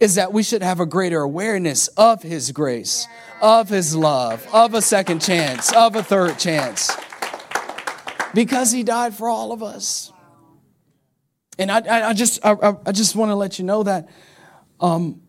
[0.00, 3.06] is that we should have a greater awareness of His grace,
[3.40, 6.94] of His love, of a second chance, of a third chance,
[8.32, 10.12] because He died for all of us.
[11.58, 14.08] And I, I just, I, I just want to let you know that
[14.80, 15.20] um,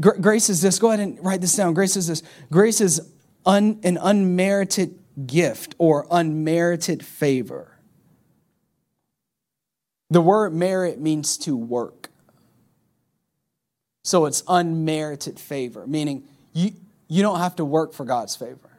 [0.00, 0.78] grace is this.
[0.78, 1.74] Go ahead and write this down.
[1.74, 2.22] Grace is this.
[2.50, 3.00] Grace is
[3.46, 7.70] un, an unmerited gift or unmerited favor.
[10.10, 12.10] The word merit means to work.
[14.04, 16.72] So it's unmerited favor, meaning you,
[17.08, 18.70] you don't have to work for God's favor.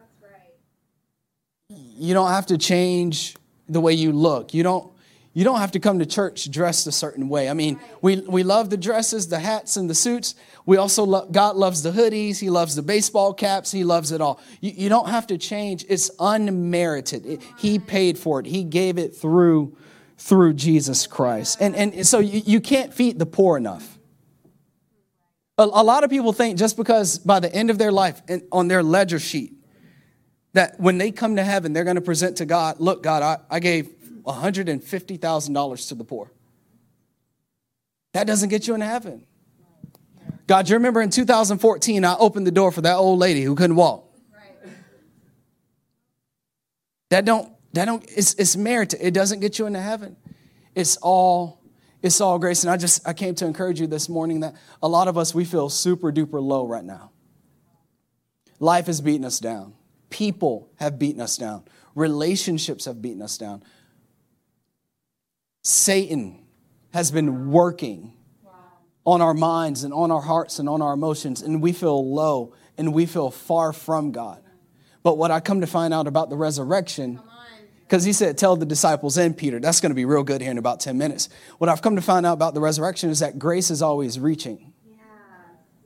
[1.69, 3.35] You don't have to change
[3.67, 4.53] the way you look.
[4.53, 4.91] You don't,
[5.35, 7.49] you don't have to come to church dressed a certain way.
[7.49, 10.33] I mean, we, we love the dresses, the hats, and the suits.
[10.65, 12.39] We also love, God loves the hoodies.
[12.39, 13.69] He loves the baseball caps.
[13.69, 14.39] He loves it all.
[14.61, 15.85] You, you don't have to change.
[15.89, 17.25] It's unmerited.
[17.25, 18.45] It, he paid for it.
[18.45, 19.75] He gave it through,
[20.17, 21.57] through Jesus Christ.
[21.59, 23.99] And, and so you, you can't feed the poor enough.
[25.57, 28.21] A, a lot of people think just because by the end of their life
[28.53, 29.51] on their ledger sheet,
[30.53, 33.37] that when they come to heaven, they're going to present to God, look, God, I,
[33.57, 33.89] I gave
[34.25, 36.31] $150,000 to the poor.
[38.13, 39.25] That doesn't get you into heaven.
[40.47, 43.75] God, you remember in 2014, I opened the door for that old lady who couldn't
[43.75, 44.03] walk.
[47.09, 48.99] That don't, that don't, it's, it's merited.
[49.01, 50.17] It doesn't get you into heaven.
[50.73, 51.61] It's all
[52.05, 52.63] it's all grace.
[52.63, 55.33] And I just, I came to encourage you this morning that a lot of us,
[55.33, 57.09] we feel super duper low right now.
[58.59, 59.73] Life has beaten us down.
[60.11, 61.63] People have beaten us down.
[61.95, 63.63] Relationships have beaten us down.
[65.65, 66.45] Satan
[66.93, 68.13] has been working
[69.03, 72.53] on our minds and on our hearts and on our emotions, and we feel low
[72.77, 74.43] and we feel far from God.
[75.01, 77.19] But what I come to find out about the resurrection
[77.79, 79.59] because he said, Tell the disciples and Peter.
[79.59, 81.29] That's going to be real good here in about 10 minutes.
[81.57, 84.71] What I've come to find out about the resurrection is that grace is always reaching,
[84.87, 84.97] yeah.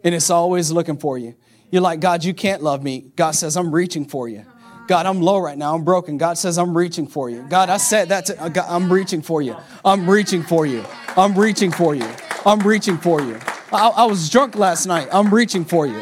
[0.03, 1.35] and it's always looking for you.
[1.71, 3.11] You're like, God, you can't love me.
[3.15, 4.45] God says, I'm reaching for you.
[4.89, 5.75] God, I'm low right now.
[5.75, 6.17] I'm broken.
[6.17, 7.45] God says, I'm reaching for you.
[7.47, 8.25] God, I said that.
[8.25, 9.55] To, uh, God, I'm reaching for you.
[9.85, 10.83] I'm reaching for you.
[11.15, 12.09] I'm reaching for you.
[12.43, 13.39] I'm reaching for you.
[13.71, 15.07] I, I was drunk last night.
[15.11, 16.01] I'm reaching for you.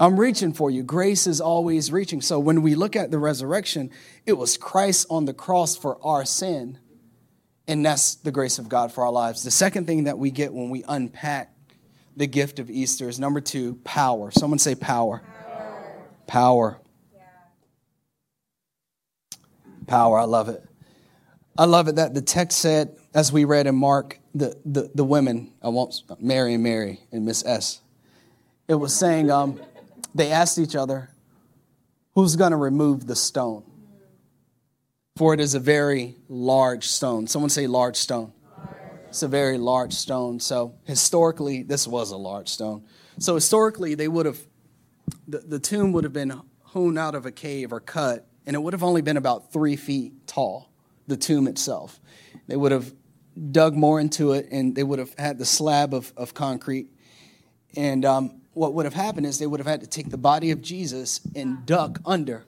[0.00, 0.82] I'm reaching for you.
[0.82, 2.22] Grace is always reaching.
[2.22, 3.90] So when we look at the resurrection,
[4.24, 6.78] it was Christ on the cross for our sin.
[7.68, 9.42] And that's the grace of God for our lives.
[9.42, 11.54] The second thing that we get when we unpack
[12.16, 14.30] the gift of Easter is number two, power.
[14.30, 15.22] Someone say power.
[15.26, 15.96] Power.
[16.26, 16.80] Power.
[17.12, 17.20] Yeah.
[19.86, 20.18] Power.
[20.18, 20.64] I love it.
[21.56, 25.04] I love it that the text said, as we read in Mark, the, the, the
[25.04, 27.80] women, I won't, Mary and Mary and Miss S,
[28.66, 29.60] it was saying, um,
[30.14, 31.10] they asked each other,
[32.14, 33.64] Who's going to remove the stone?
[35.16, 37.26] For it is a very large stone.
[37.26, 38.32] Someone say, large stone.
[39.08, 40.40] It's a very large stone.
[40.40, 42.84] So, historically, this was a large stone.
[43.18, 44.38] So, historically, they would have
[45.28, 46.40] the, the tomb would have been
[46.72, 49.76] hewn out of a cave or cut, and it would have only been about three
[49.76, 50.70] feet tall,
[51.06, 52.00] the tomb itself.
[52.46, 52.92] They would have
[53.50, 56.88] dug more into it, and they would have had the slab of, of concrete.
[57.76, 60.50] And um, what would have happened is they would have had to take the body
[60.50, 62.44] of Jesus and duck under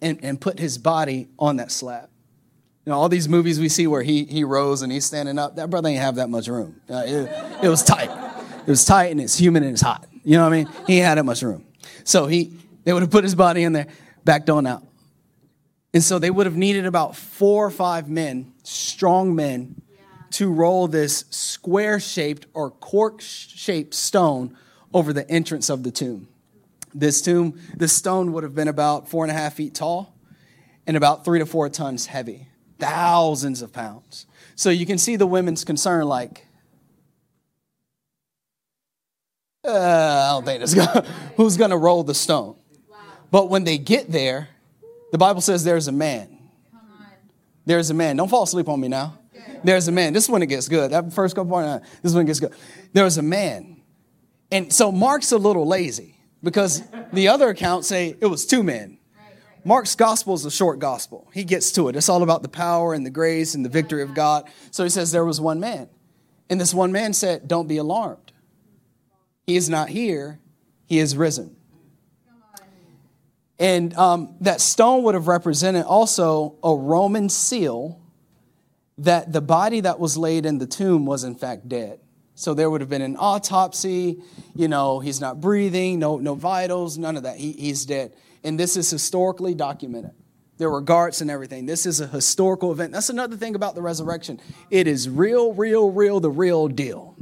[0.00, 2.08] and, and put his body on that slab.
[2.84, 5.56] You know, all these movies we see where he, he rose and he's standing up,
[5.56, 6.80] that brother ain't have that much room.
[6.88, 8.10] Uh, it, it was tight.
[8.66, 10.06] It was tight and it's humid and it's hot.
[10.22, 10.68] You know what I mean?
[10.86, 11.66] He had that much room.
[12.04, 12.52] So he,
[12.84, 13.88] they would have put his body in there,
[14.24, 14.82] backed on out.
[15.92, 19.80] And so they would have needed about four or five men, strong men,
[20.32, 24.56] to roll this square shaped or cork shaped stone
[24.92, 26.28] over the entrance of the tomb.
[26.92, 30.14] This tomb, this stone would have been about four and a half feet tall
[30.86, 32.48] and about three to four tons heavy,
[32.80, 34.26] thousands of pounds.
[34.56, 36.46] So you can see the women's concern like,
[39.64, 42.56] uh, I don't think this guy, who's going to roll the stone.
[43.34, 44.48] But when they get there,
[45.10, 46.38] the Bible says there's a man.
[47.66, 48.14] There's a man.
[48.14, 49.18] Don't fall asleep on me now.
[49.64, 50.12] There's a man.
[50.12, 50.92] This one it gets good.
[50.92, 52.52] That first couple points, uh, this one gets good.
[52.92, 53.82] There was a man.
[54.52, 58.98] And so Mark's a little lazy because the other accounts say it was two men.
[59.64, 61.28] Mark's gospel is a short gospel.
[61.34, 61.96] He gets to it.
[61.96, 64.48] It's all about the power and the grace and the victory of God.
[64.70, 65.88] So he says there was one man.
[66.48, 68.30] And this one man said, Don't be alarmed.
[69.44, 70.38] He is not here,
[70.86, 71.53] he is risen.
[73.58, 78.00] And um, that stone would have represented also a Roman seal
[78.98, 82.00] that the body that was laid in the tomb was in fact dead.
[82.36, 84.20] So there would have been an autopsy,
[84.56, 87.36] you know, he's not breathing, no, no vitals, none of that.
[87.36, 88.14] He, he's dead.
[88.42, 90.12] And this is historically documented.
[90.58, 91.66] There were guards and everything.
[91.66, 92.92] This is a historical event.
[92.92, 94.40] That's another thing about the resurrection.
[94.70, 97.16] It is real, real, real, the real deal.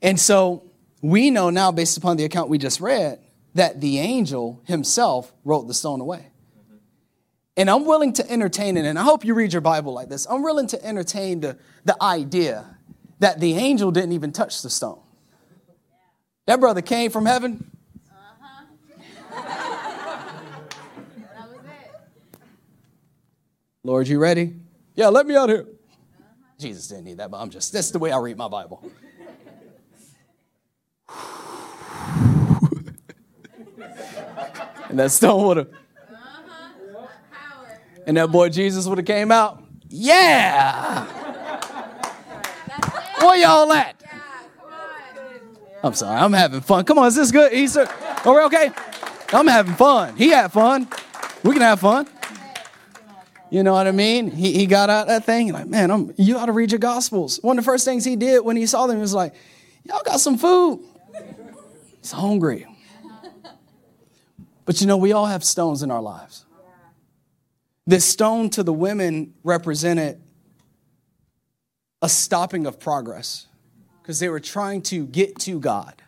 [0.00, 0.70] And so
[1.02, 3.20] we know now, based upon the account we just read,
[3.54, 6.26] that the angel himself rolled the stone away.
[7.56, 10.26] And I'm willing to entertain it, and I hope you read your Bible like this.
[10.30, 12.76] I'm willing to entertain the, the idea
[13.18, 15.00] that the angel didn't even touch the stone.
[16.46, 17.68] That brother came from heaven.
[18.10, 18.64] Uh-huh.
[23.82, 24.54] Lord, you ready?
[24.94, 25.66] Yeah, let me out here.
[26.58, 28.88] Jesus didn't need that, but I'm just, that's the way I read my Bible.
[34.88, 36.96] and that stone would have uh-huh.
[38.06, 39.62] and that boy Jesus would have came out.
[39.88, 41.06] Yeah.
[43.20, 43.94] Where y'all at?
[45.82, 46.84] I'm sorry, I'm having fun.
[46.84, 47.52] Come on, is this good?
[47.52, 47.88] Easter?
[48.24, 48.70] Are we okay?
[49.32, 50.16] I'm having fun.
[50.16, 50.88] He had fun.
[51.44, 52.08] We can have fun.
[53.50, 54.30] You know what I mean?
[54.30, 57.38] He, he got out that thing, like, man, I'm, you ought to read your Gospels.
[57.42, 59.34] One of the first things he did when he saw them he was like,
[59.84, 60.80] y'all got some food.
[62.02, 62.66] He's hungry.
[64.68, 66.44] But you know, we all have stones in our lives.
[67.86, 70.20] This stone to the women represented
[72.02, 73.46] a stopping of progress
[74.02, 76.02] because they were trying to get to God.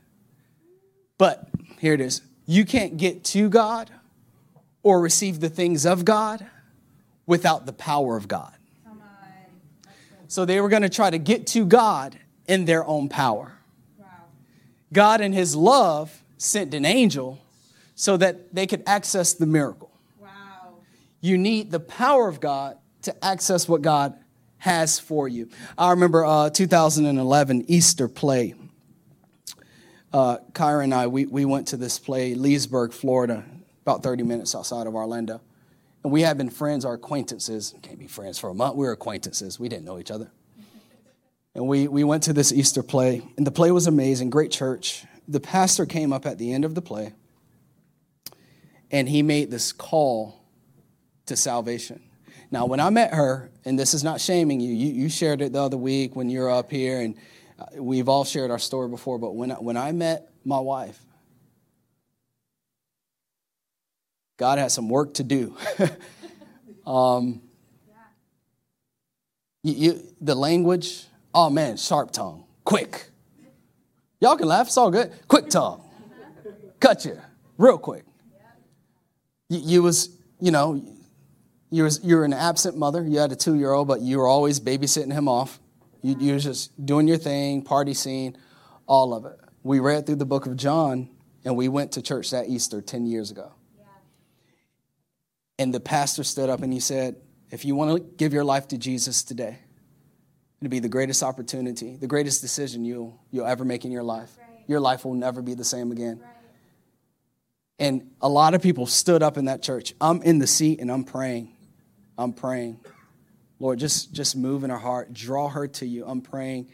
[1.16, 3.90] But here it is you can't get to God
[4.82, 6.44] or receive the things of God
[7.24, 8.52] without the power of God.
[10.28, 13.54] So they were going to try to get to God in their own power.
[14.92, 17.38] God, in His love, sent an angel
[18.00, 20.28] so that they could access the miracle Wow.
[21.20, 24.14] you need the power of God to access what God
[24.56, 25.50] has for you.
[25.76, 28.54] I remember uh, 2011 Easter play.
[30.14, 33.44] Uh, Kyra and I, we, we went to this play, Leesburg, Florida,
[33.82, 35.42] about 30 minutes outside of Orlando.
[36.02, 37.74] And we had been friends, our acquaintances.
[37.82, 38.76] Can't be friends for a month.
[38.76, 39.60] We were acquaintances.
[39.60, 40.30] We didn't know each other.
[41.54, 45.04] And we, we went to this Easter play, and the play was amazing, great church.
[45.26, 47.12] The pastor came up at the end of the play,
[48.90, 50.40] and he made this call
[51.26, 52.00] to salvation.
[52.50, 55.52] Now, when I met her, and this is not shaming you, you, you shared it
[55.52, 57.14] the other week when you're up here, and
[57.58, 60.98] uh, we've all shared our story before, but when I, when I met my wife,
[64.36, 65.56] God had some work to do.
[66.86, 67.42] um,
[69.62, 73.10] you, you, the language, oh man, sharp tongue, quick.
[74.18, 75.12] Y'all can laugh, it's all good.
[75.28, 75.82] Quick tongue,
[76.80, 77.20] cut you
[77.58, 78.04] real quick.
[79.50, 80.08] You, you was,
[80.40, 80.82] you know,
[81.70, 83.04] you were, you were an absent mother.
[83.04, 85.60] You had a two year old, but you were always babysitting him off.
[86.02, 88.38] You, you were just doing your thing, party scene,
[88.86, 89.38] all of it.
[89.62, 91.10] We read through the book of John,
[91.44, 93.52] and we went to church that Easter 10 years ago.
[93.76, 93.84] Yeah.
[95.58, 97.16] And the pastor stood up and he said,
[97.50, 99.58] If you want to give your life to Jesus today,
[100.60, 104.30] it'll be the greatest opportunity, the greatest decision you'll, you'll ever make in your life.
[104.38, 104.64] Right.
[104.66, 106.20] your life will never be the same again.
[107.80, 109.94] And a lot of people stood up in that church.
[110.00, 111.56] I'm in the seat and I'm praying.
[112.18, 112.78] I'm praying.
[113.58, 115.14] Lord, just, just move in her heart.
[115.14, 116.04] Draw her to you.
[116.06, 116.70] I'm praying.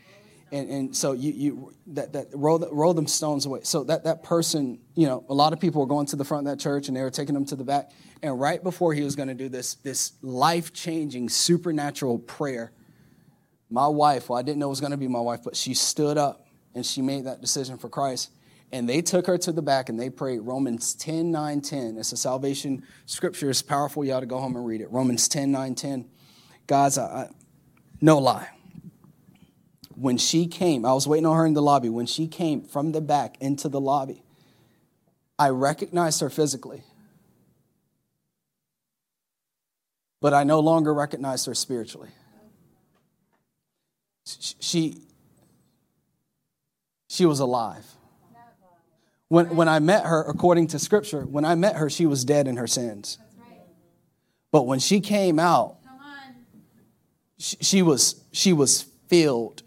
[0.50, 3.60] And, and so you, you that, that roll, roll them stones away.
[3.62, 6.46] So that, that person, you know, a lot of people were going to the front
[6.46, 7.90] of that church and they were taking them to the back.
[8.22, 12.72] And right before he was going to do this, this life changing supernatural prayer,
[13.70, 15.74] my wife, well, I didn't know it was going to be my wife, but she
[15.74, 18.30] stood up and she made that decision for Christ.
[18.72, 21.96] And they took her to the back and they prayed Romans 10, 9, 10.
[21.98, 23.48] It's a salvation scripture.
[23.48, 24.05] It's powerful.
[24.05, 24.90] You ought to go home and read it.
[24.90, 26.09] Romans 10, 9, 10.
[26.66, 27.31] God's, I,
[28.00, 28.48] no lie.
[29.94, 31.88] When she came, I was waiting on her in the lobby.
[31.88, 34.22] When she came from the back into the lobby,
[35.38, 36.83] I recognized her physically.
[40.20, 42.11] But I no longer recognized her spiritually.
[44.24, 45.02] She,
[47.09, 47.95] she was alive.
[49.28, 52.46] When, when I met her, according to scripture, when I met her, she was dead
[52.46, 53.18] in her sins.
[54.52, 55.78] But when she came out,
[57.38, 59.62] she, she was, she was filled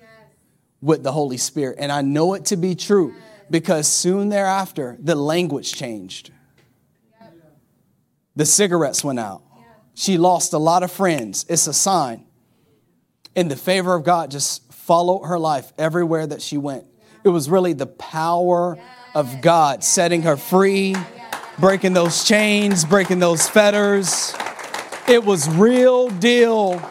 [0.81, 1.77] with the Holy Spirit.
[1.79, 3.13] And I know it to be true
[3.49, 6.31] because soon thereafter, the language changed.
[8.35, 9.43] The cigarettes went out.
[9.93, 11.45] She lost a lot of friends.
[11.49, 12.25] It's a sign.
[13.35, 16.85] And the favor of God just followed her life everywhere that she went.
[17.25, 18.79] It was really the power
[19.15, 20.95] of God setting her free,
[21.57, 24.33] breaking those chains, breaking those fetters.
[25.07, 26.81] It was real deal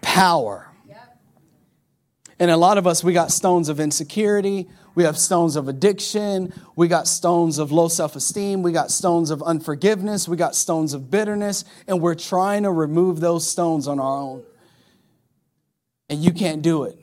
[0.00, 0.68] power.
[2.38, 4.68] And a lot of us, we got stones of insecurity.
[4.94, 6.52] We have stones of addiction.
[6.76, 8.62] We got stones of low self esteem.
[8.62, 10.28] We got stones of unforgiveness.
[10.28, 11.64] We got stones of bitterness.
[11.86, 14.44] And we're trying to remove those stones on our own.
[16.08, 16.98] And you can't do it.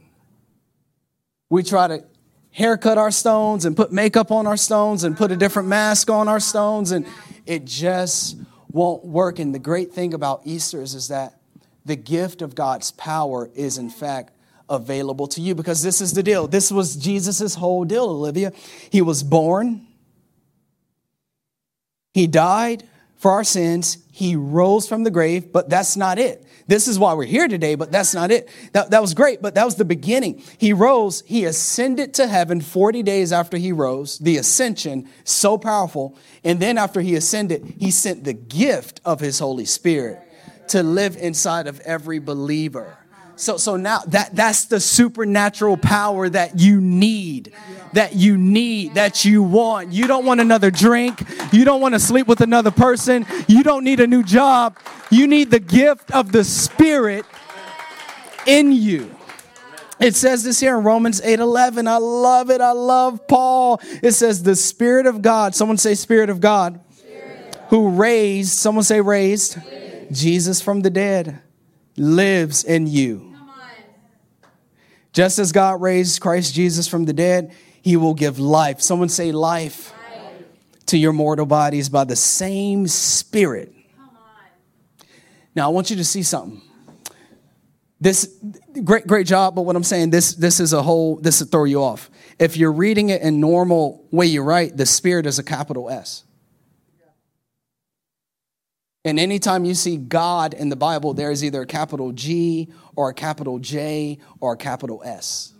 [1.49, 2.05] We try to
[2.51, 6.27] haircut our stones and put makeup on our stones and put a different mask on
[6.27, 7.05] our stones, and
[7.45, 8.37] it just
[8.71, 9.39] won't work.
[9.39, 11.39] And the great thing about Easter is, is that
[11.85, 14.33] the gift of God's power is, in fact,
[14.69, 16.47] available to you because this is the deal.
[16.47, 18.53] This was Jesus' whole deal, Olivia.
[18.89, 19.87] He was born,
[22.13, 22.87] he died
[23.21, 26.43] for our sins, he rose from the grave, but that's not it.
[26.65, 28.49] This is why we're here today, but that's not it.
[28.73, 30.41] That, that was great, but that was the beginning.
[30.57, 36.17] He rose, he ascended to heaven 40 days after he rose, the ascension, so powerful.
[36.43, 40.19] And then after he ascended, he sent the gift of his Holy Spirit
[40.69, 42.97] to live inside of every believer.
[43.41, 47.51] So, so now that, that's the supernatural power that you need,
[47.93, 49.91] that you need, that you want.
[49.91, 51.23] You don't want another drink.
[51.51, 53.25] You don't want to sleep with another person.
[53.47, 54.77] You don't need a new job.
[55.09, 57.25] You need the gift of the Spirit
[58.45, 59.09] in you.
[59.99, 61.87] It says this here in Romans 8 11.
[61.87, 62.61] I love it.
[62.61, 63.81] I love Paul.
[64.03, 66.79] It says, The Spirit of God, someone say, Spirit of God,
[67.69, 69.57] who raised, someone say, raised,
[70.11, 71.41] Jesus from the dead,
[71.97, 73.30] lives in you.
[75.13, 78.81] Just as God raised Christ Jesus from the dead, he will give life.
[78.81, 80.85] Someone say life, life.
[80.87, 83.73] to your mortal bodies by the same Spirit.
[85.53, 86.61] Now, I want you to see something.
[87.99, 88.35] This
[88.83, 91.65] great, great job, but what I'm saying, this, this is a whole, this will throw
[91.65, 92.09] you off.
[92.39, 96.23] If you're reading it in normal way you write, the Spirit is a capital S.
[99.03, 103.09] And anytime you see God in the Bible, there is either a capital G or
[103.09, 105.53] a capital J or a capital S.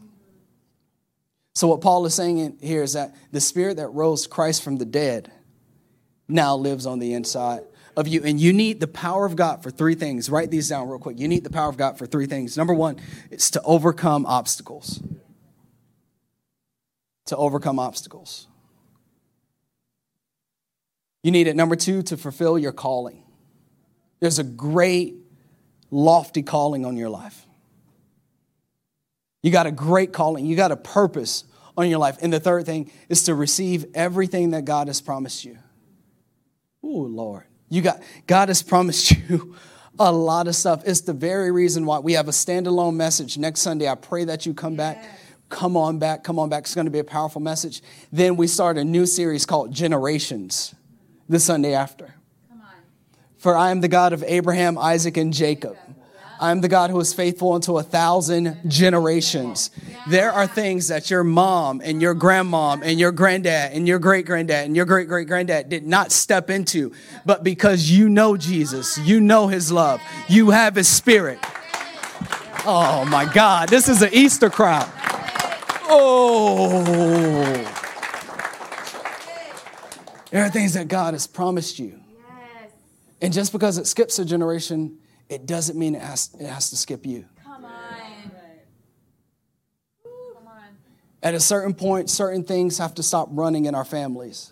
[1.53, 4.85] So, what Paul is saying here is that the spirit that rose Christ from the
[4.85, 5.31] dead
[6.27, 7.63] now lives on the inside
[7.97, 8.21] of you.
[8.23, 10.29] And you need the power of God for three things.
[10.29, 11.19] Write these down real quick.
[11.19, 12.57] You need the power of God for three things.
[12.57, 12.97] Number one,
[13.29, 15.01] it's to overcome obstacles.
[17.25, 18.47] To overcome obstacles.
[21.23, 23.20] You need it, number two, to fulfill your calling.
[24.21, 25.15] There's a great,
[25.89, 27.45] lofty calling on your life.
[29.43, 31.43] You got a great calling, you got a purpose
[31.75, 32.17] on your life.
[32.21, 35.57] And the third thing is to receive everything that God has promised you.
[36.83, 37.43] Oh, Lord.
[37.69, 39.55] You got God has promised you
[39.97, 40.83] a lot of stuff.
[40.85, 43.87] It's the very reason why we have a standalone message next Sunday.
[43.87, 45.03] I pray that you come back.
[45.49, 46.63] Come on back, come on back.
[46.63, 47.81] It's going to be a powerful message.
[48.11, 50.73] Then we start a new series called Generations
[51.27, 52.15] the Sunday after.
[53.41, 55.75] For I am the God of Abraham, Isaac, and Jacob.
[56.39, 59.71] I am the God who is faithful unto a thousand generations.
[60.07, 64.27] There are things that your mom and your grandmom and your granddad and your great
[64.27, 66.93] granddad and your great great granddad did not step into.
[67.25, 71.39] But because you know Jesus, you know his love, you have his spirit.
[72.63, 74.87] Oh my God, this is an Easter crowd.
[75.89, 76.83] Oh.
[80.29, 82.00] There are things that God has promised you.
[83.21, 83.27] Yes.
[83.27, 84.97] And just because it skips a generation,
[85.29, 87.25] it doesn't mean it has, it has to skip you.
[87.43, 87.71] Come on.
[90.03, 90.63] Come on.
[91.21, 94.51] At a certain point, certain things have to stop running in our families.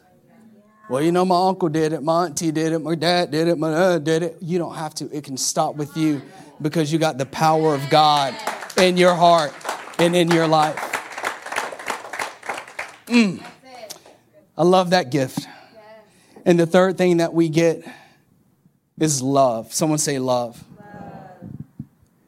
[0.87, 3.57] Well, you know, my uncle did it, my auntie did it, my dad did it,
[3.57, 4.37] my dad did it.
[4.41, 5.15] You don't have to.
[5.15, 6.21] It can stop with you
[6.61, 8.35] because you got the power of God
[8.77, 9.53] in your heart
[9.99, 10.77] and in your life.
[13.05, 13.43] Mm.
[14.57, 15.47] I love that gift.
[16.45, 17.83] And the third thing that we get
[18.99, 19.73] is love.
[19.73, 20.63] Someone say love.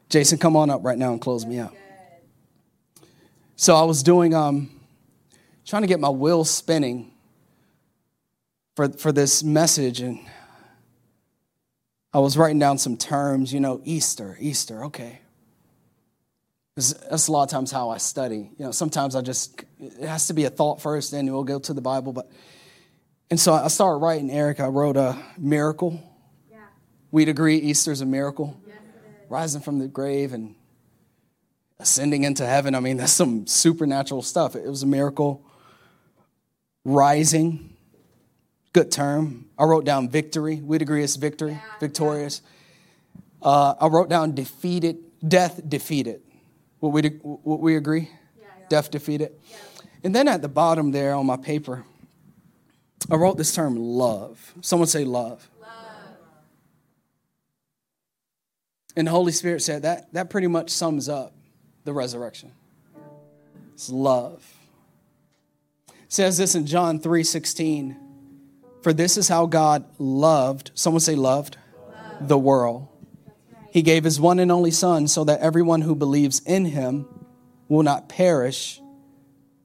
[0.08, 1.74] Jason, come on up right now and close me out.
[3.56, 4.70] So I was doing, um,
[5.64, 7.12] trying to get my wheels spinning
[8.74, 10.18] for, for this message, and
[12.12, 15.20] I was writing down some terms, you know, Easter, Easter, okay.
[16.74, 18.50] That's a lot of times how I study.
[18.58, 21.58] You know, sometimes I just, it has to be a thought first, then we'll go
[21.58, 22.12] to the Bible.
[22.12, 22.30] But,
[23.30, 26.02] and so I started writing, Eric, I wrote a miracle.
[27.12, 27.16] Yeah.
[27.16, 28.58] We'd agree Easter's a miracle.
[28.66, 29.30] Yes, it is.
[29.30, 30.54] Rising from the grave and
[31.78, 32.74] ascending into heaven.
[32.74, 34.56] I mean, that's some supernatural stuff.
[34.56, 35.44] It was a miracle.
[36.84, 37.76] Rising,
[38.72, 39.46] good term.
[39.58, 40.56] I wrote down victory.
[40.56, 42.42] We'd agree it's victory, victorious.
[43.40, 46.22] Uh, I wrote down defeated, death defeated.
[46.80, 48.08] Would we, would we agree?
[48.40, 48.66] Yeah, yeah.
[48.68, 49.32] Death defeated.
[50.02, 51.84] And then at the bottom there on my paper,
[53.10, 54.54] I wrote this term love.
[54.60, 55.48] Someone say love.
[55.60, 55.70] Love.
[58.96, 61.34] And the Holy Spirit said that that pretty much sums up
[61.84, 62.52] the resurrection.
[63.74, 64.44] It's love.
[65.88, 67.96] It says this in John 3:16.
[68.82, 71.56] For this is how God loved, someone say loved,
[72.20, 72.88] the world.
[73.70, 77.06] He gave his one and only son so that everyone who believes in him
[77.68, 78.82] will not perish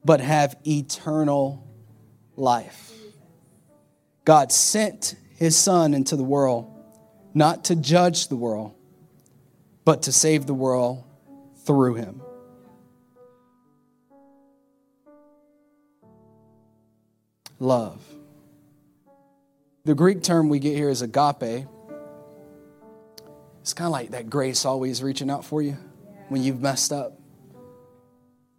[0.04, 1.66] but have eternal
[2.36, 2.92] life.
[4.24, 6.72] God sent his son into the world
[7.34, 8.74] not to judge the world
[9.88, 11.02] but to save the world
[11.64, 12.20] through him.
[17.58, 17.98] Love.
[19.86, 21.66] The Greek term we get here is agape.
[23.62, 25.78] It's kind of like that grace always reaching out for you
[26.28, 27.18] when you've messed up,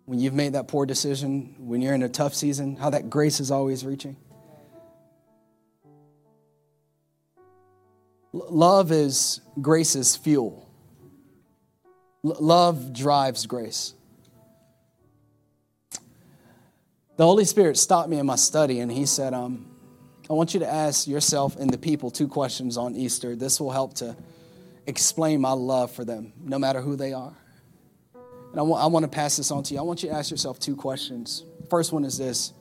[0.05, 3.39] when you've made that poor decision, when you're in a tough season, how that grace
[3.39, 4.17] is always reaching.
[8.33, 10.68] Love is grace's fuel.
[12.25, 13.93] L- love drives grace.
[17.17, 19.65] The Holy Spirit stopped me in my study and he said, um,
[20.29, 23.35] I want you to ask yourself and the people two questions on Easter.
[23.35, 24.15] This will help to
[24.87, 27.35] explain my love for them, no matter who they are.
[28.51, 29.79] And I want, I want to pass this on to you.
[29.79, 31.43] I want you to ask yourself two questions.
[31.69, 32.53] First one is this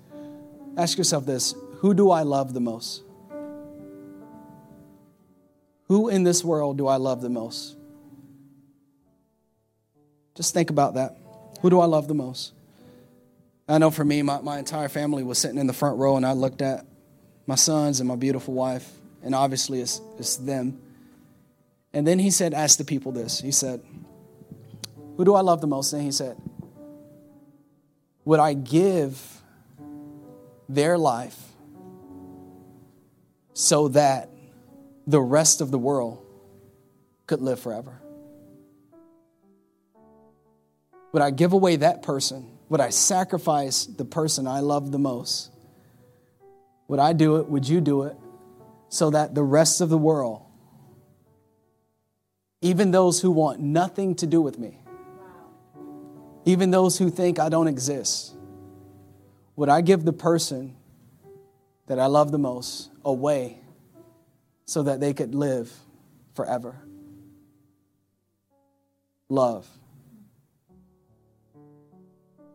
[0.76, 3.02] Ask yourself this Who do I love the most?
[5.84, 7.77] Who in this world do I love the most?
[10.38, 11.16] Just think about that.
[11.62, 12.52] Who do I love the most?
[13.68, 16.24] I know for me, my, my entire family was sitting in the front row, and
[16.24, 16.86] I looked at
[17.48, 18.88] my sons and my beautiful wife,
[19.24, 20.80] and obviously it's, it's them.
[21.92, 23.40] And then he said, Ask the people this.
[23.40, 23.82] He said,
[25.16, 25.92] Who do I love the most?
[25.92, 26.40] And he said,
[28.24, 29.20] Would I give
[30.68, 31.36] their life
[33.54, 34.30] so that
[35.04, 36.24] the rest of the world
[37.26, 37.98] could live forever?
[41.18, 42.46] Would I give away that person?
[42.68, 45.50] Would I sacrifice the person I love the most?
[46.86, 47.48] Would I do it?
[47.48, 48.16] Would you do it?
[48.88, 50.42] So that the rest of the world,
[52.60, 54.78] even those who want nothing to do with me,
[56.44, 58.36] even those who think I don't exist,
[59.56, 60.76] would I give the person
[61.88, 63.58] that I love the most away
[64.66, 65.72] so that they could live
[66.36, 66.76] forever?
[69.28, 69.68] Love.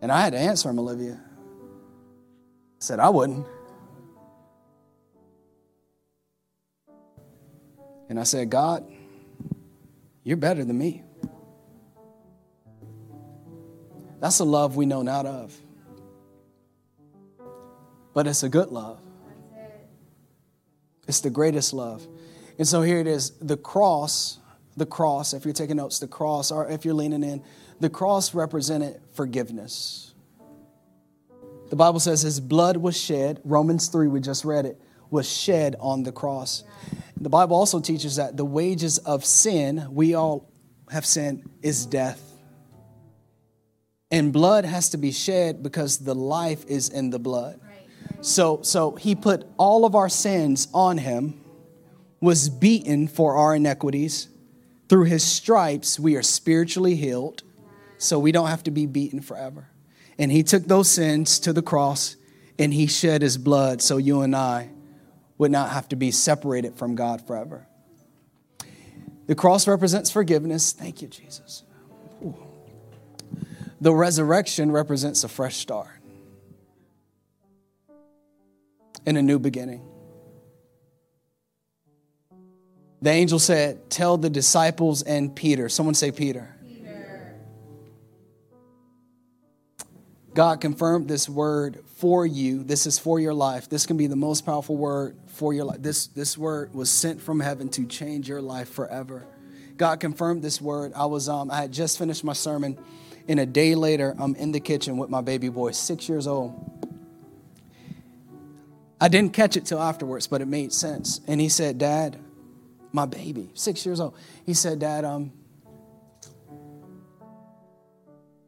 [0.04, 1.14] And I had to answer him, Olivia.
[1.14, 3.47] I said, I wouldn't.
[8.10, 8.86] And I said, God,
[10.26, 11.04] you're better than me.
[14.20, 15.58] That's a love we know not of.
[18.14, 18.99] But it's a good love.
[21.08, 22.06] It's the greatest love.
[22.60, 24.38] And so here it is the cross,
[24.76, 27.43] the cross, if you're taking notes, the cross, or if you're leaning in,
[27.80, 30.13] the cross represented forgiveness.
[31.69, 35.76] The Bible says his blood was shed, Romans 3, we just read it, was shed
[35.80, 36.63] on the cross.
[37.19, 40.51] The Bible also teaches that the wages of sin, we all
[40.89, 42.21] have sinned, is death.
[44.11, 47.59] And blood has to be shed because the life is in the blood.
[48.21, 51.41] So, so he put all of our sins on him,
[52.21, 54.30] was beaten for our iniquities.
[54.93, 57.41] Through his stripes, we are spiritually healed,
[57.97, 59.67] so we don't have to be beaten forever.
[60.19, 62.15] And he took those sins to the cross
[62.59, 64.69] and he shed his blood so you and I
[65.39, 67.65] would not have to be separated from God forever.
[69.25, 70.73] The cross represents forgiveness.
[70.73, 71.63] Thank you, Jesus.
[72.23, 72.35] Ooh.
[73.81, 75.89] The resurrection represents a fresh start
[79.07, 79.81] and a new beginning.
[83.04, 85.68] The angel said, Tell the disciples and Peter.
[85.68, 86.56] Someone say Peter.
[86.66, 87.36] Peter.
[90.34, 92.64] God confirmed this word for you.
[92.64, 93.68] This is for your life.
[93.68, 95.82] This can be the most powerful word for your life.
[95.82, 99.28] This, this word was sent from heaven to change your life forever.
[99.76, 100.93] God confirmed this word.
[100.95, 102.78] I was um, I had just finished my sermon,
[103.28, 106.54] and a day later, I'm in the kitchen with my baby boy, six years old.
[109.01, 111.20] I didn't catch it till afterwards, but it made sense.
[111.28, 112.18] And he said, Dad,
[112.93, 114.15] my baby, six years old.
[114.45, 115.33] He said, Dad, um,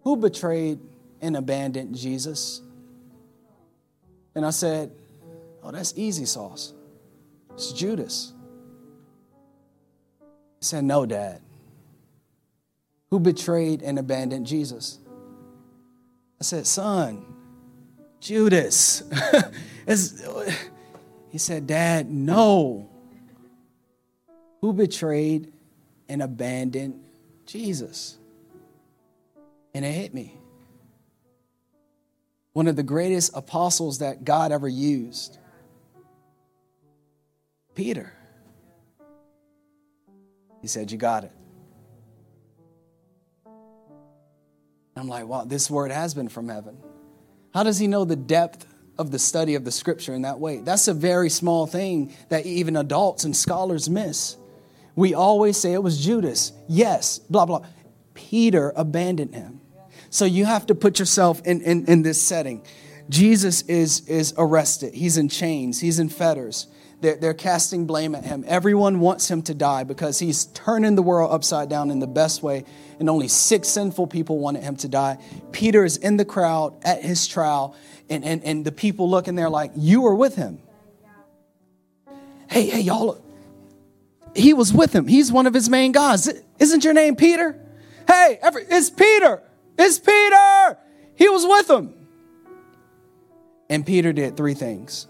[0.03, 0.79] who betrayed
[1.19, 2.61] and abandoned Jesus?
[4.35, 4.91] And I said,
[5.63, 6.73] Oh, that's easy sauce.
[7.55, 8.33] It's Judas.
[10.59, 11.41] He said, No, Dad.
[13.09, 14.99] Who betrayed and abandoned Jesus?
[16.39, 17.25] I said, Son,
[18.19, 19.01] Judas.
[21.31, 22.94] he said, Dad, no
[24.62, 25.51] who betrayed
[26.08, 27.03] and abandoned
[27.45, 28.18] Jesus.
[29.74, 30.38] And it hit me.
[32.53, 35.38] One of the greatest apostles that God ever used,
[37.74, 38.14] Peter.
[40.62, 41.32] He said, You got it.
[44.95, 46.78] I'm like, wow, this word has been from heaven.
[47.53, 48.66] How does he know the depth
[48.97, 50.60] of the study of the scripture in that way?
[50.60, 54.38] That's a very small thing that even adults and scholars miss.
[54.95, 56.53] We always say it was Judas.
[56.67, 57.65] Yes, blah, blah.
[58.13, 59.61] Peter abandoned him.
[60.09, 62.63] So you have to put yourself in, in, in this setting.
[63.09, 64.93] Jesus is, is arrested.
[64.93, 65.81] He's in chains.
[65.81, 66.67] He's in fetters.
[67.01, 68.43] They're, they're casting blame at him.
[68.47, 72.41] Everyone wants him to die because he's turning the world upside down in the best
[72.41, 72.63] way,
[72.99, 75.17] and only six sinful people wanted him to die.
[75.51, 77.75] Peter is in the crowd at his trial,
[78.09, 80.59] and, and, and the people looking there like, You were with him.
[82.49, 83.21] Hey, hey, y'all,
[84.36, 85.07] he was with him.
[85.07, 86.31] He's one of his main guys.
[86.59, 87.59] Isn't your name Peter?
[88.07, 89.41] Hey, every, it's Peter.
[89.77, 90.77] It's Peter.
[91.15, 91.93] He was with him.
[93.69, 95.07] And Peter did three things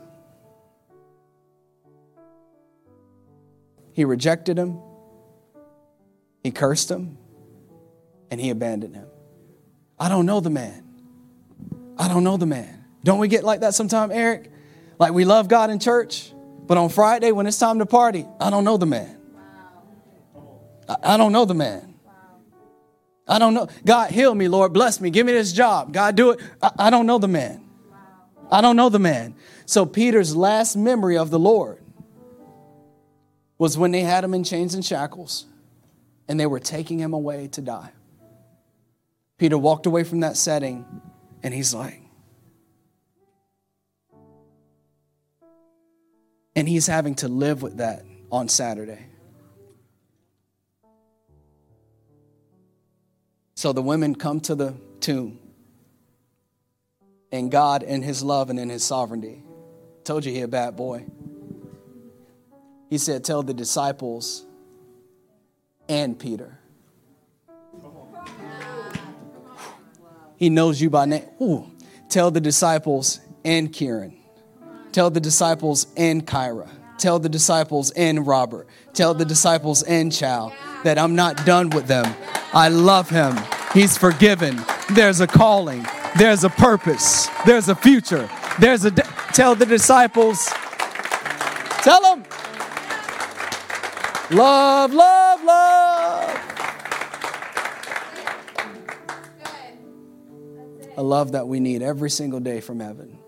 [3.96, 4.80] he rejected him,
[6.44, 7.18] he cursed him,
[8.30, 9.08] and he abandoned him.
[9.98, 10.84] I don't know the man.
[11.98, 12.84] I don't know the man.
[13.06, 14.52] Don't we get like that sometime, Eric?
[15.00, 16.34] Like we love God in church,
[16.68, 19.15] but on Friday, when it's time to party, I don't know the man.
[20.88, 21.96] I don't know the man.
[23.28, 23.68] I don't know.
[23.84, 24.72] God, heal me, Lord.
[24.74, 25.10] Bless me.
[25.10, 25.92] Give me this job.
[25.92, 26.40] God, do it.
[26.62, 27.64] I, don't know the man.
[28.52, 29.36] I don't know the man.
[29.66, 31.82] So, Peter's last memory of the Lord
[33.58, 35.46] was when they had him in chains and shackles
[36.28, 37.92] and they were taking him away to die.
[39.38, 40.86] Peter walked away from that setting
[41.42, 42.02] and he's like,
[46.56, 49.08] And he's having to live with that on Saturday.
[53.56, 55.40] So the women come to the tomb.
[57.32, 59.44] And God, in His love and in His sovereignty,
[60.04, 61.06] told you he a bad boy.
[62.90, 64.46] He said, Tell the disciples
[65.90, 66.60] and Peter.
[70.38, 71.26] He knows you by name.
[71.42, 71.72] Ooh.
[72.10, 74.18] Tell the disciples and Kieran.
[74.92, 76.70] Tell the disciples and Kyra.
[76.98, 78.68] Tell the disciples and Robert.
[78.94, 80.54] Tell the disciples and Chow
[80.84, 82.14] that I'm not done with them.
[82.56, 83.38] I love him.
[83.74, 84.64] He's forgiven.
[84.94, 85.86] There's a calling.
[86.18, 87.28] There's a purpose.
[87.46, 88.30] There's a future.
[88.60, 88.92] There's a.
[88.92, 89.04] De-
[89.34, 90.48] tell the disciples.
[91.84, 92.24] Tell them.
[94.32, 96.42] Love, love, love.
[100.98, 103.20] A love that we need every single day from heaven.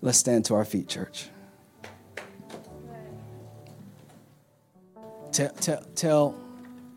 [0.00, 1.28] Let's stand to our feet, church.
[5.32, 6.40] Tell, tell, tell,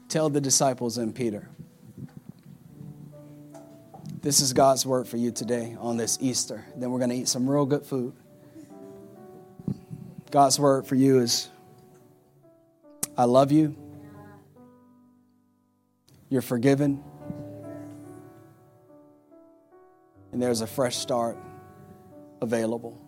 [0.10, 1.48] tell the disciples and Peter.
[4.22, 6.66] This is God's word for you today on this Easter.
[6.76, 8.14] Then we're going to eat some real good food.
[10.32, 11.48] God's word for you is
[13.18, 13.74] I love you.
[16.28, 17.02] You're forgiven.
[20.34, 21.38] And there's a fresh start
[22.42, 23.02] available.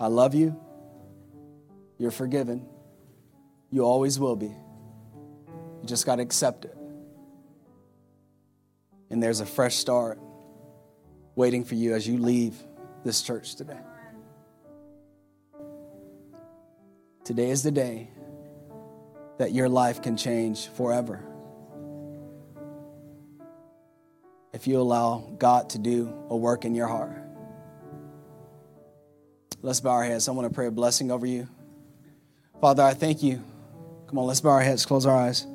[0.00, 0.60] I love you.
[1.98, 2.66] You're forgiven.
[3.70, 4.46] You always will be.
[4.46, 6.76] You just got to accept it.
[9.10, 10.18] And there's a fresh start
[11.34, 12.54] waiting for you as you leave
[13.04, 13.78] this church today.
[17.24, 18.10] Today is the day
[19.38, 21.24] that your life can change forever.
[24.52, 27.22] If you allow God to do a work in your heart.
[29.60, 30.28] Let's bow our heads.
[30.28, 31.48] I want to pray a blessing over you.
[32.60, 33.42] Father, I thank you.
[34.08, 35.46] Come on, let's bow our heads, close our eyes.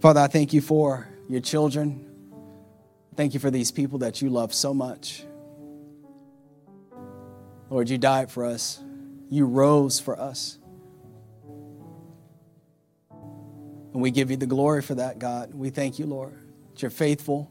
[0.00, 2.04] Father, I thank you for your children.
[3.16, 5.24] Thank you for these people that you love so much.
[7.70, 8.82] Lord, you died for us,
[9.30, 10.58] you rose for us.
[13.10, 15.54] And we give you the glory for that, God.
[15.54, 16.34] We thank you, Lord.
[16.70, 17.50] That you're faithful,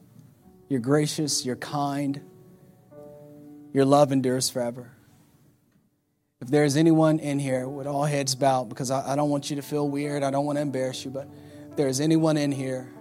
[0.69, 2.21] you're gracious, you're kind,
[3.73, 4.91] your love endures forever.
[6.41, 9.55] If there's anyone in here with all heads bowed, because I, I don't want you
[9.57, 11.27] to feel weird, I don't want to embarrass you, but
[11.69, 12.91] if there's anyone in here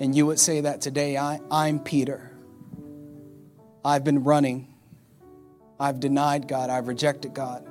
[0.00, 2.30] and you would say that today, I, I'm Peter.
[3.84, 4.74] I've been running.
[5.78, 6.70] I've denied God.
[6.70, 7.66] I've rejected God.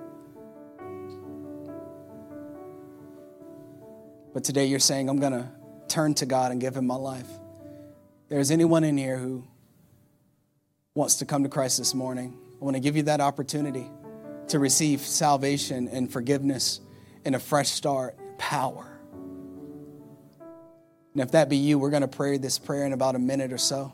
[4.34, 5.49] But today you're saying, I'm going to
[5.88, 7.28] turn to God and give Him my life.
[8.30, 9.43] There's anyone in here who
[10.95, 13.91] wants to come to Christ this morning, I want to give you that opportunity
[14.47, 16.80] to receive salvation and forgiveness
[17.26, 19.01] and a fresh start, power.
[21.11, 23.51] And if that be you, we're going to pray this prayer in about a minute
[23.51, 23.91] or so.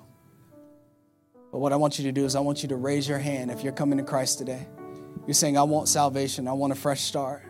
[1.51, 3.49] But what I want you to do is, I want you to raise your hand
[3.49, 4.67] if you're coming to Christ today.
[5.25, 7.41] You're saying, I want salvation, I want a fresh start.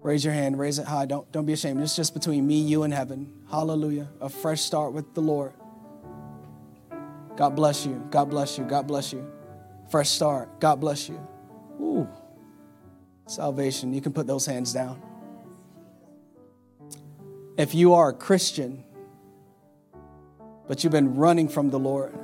[0.00, 1.04] Raise your hand, raise it high.
[1.04, 1.82] Don't, don't be ashamed.
[1.82, 3.30] It's just between me, you, and heaven.
[3.50, 4.08] Hallelujah.
[4.22, 5.52] A fresh start with the Lord.
[7.36, 8.06] God bless you.
[8.10, 8.64] God bless you.
[8.64, 9.30] God bless you.
[9.90, 10.60] Fresh start.
[10.60, 11.20] God bless you.
[11.80, 12.08] Ooh.
[13.26, 13.92] Salvation.
[13.92, 15.00] You can put those hands down.
[17.56, 18.84] If you are a Christian,
[20.66, 22.18] but you've been running from the Lord,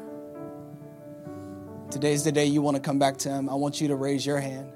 [1.90, 3.48] today's the day you want to come back to Him.
[3.48, 4.72] I want you to raise your hand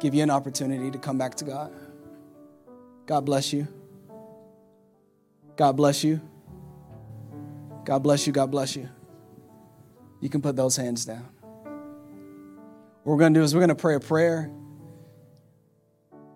[0.00, 1.72] give you an opportunity to come back to God.
[3.06, 3.68] God bless you.
[5.56, 6.20] God bless you.
[7.84, 8.32] God bless you.
[8.32, 8.88] God bless you.
[10.20, 11.28] You can put those hands down.
[13.02, 14.50] What we're going to do is we're going to pray a prayer.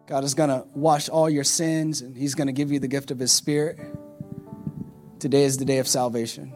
[0.06, 2.88] God is going to wash all your sins and He's going to give you the
[2.88, 3.78] gift of His Spirit.
[5.18, 6.52] Today is the day of salvation.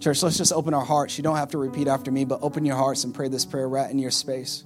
[0.00, 1.18] Church, let's just open our hearts.
[1.18, 3.68] You don't have to repeat after me, but open your hearts and pray this prayer
[3.68, 4.64] right in your space.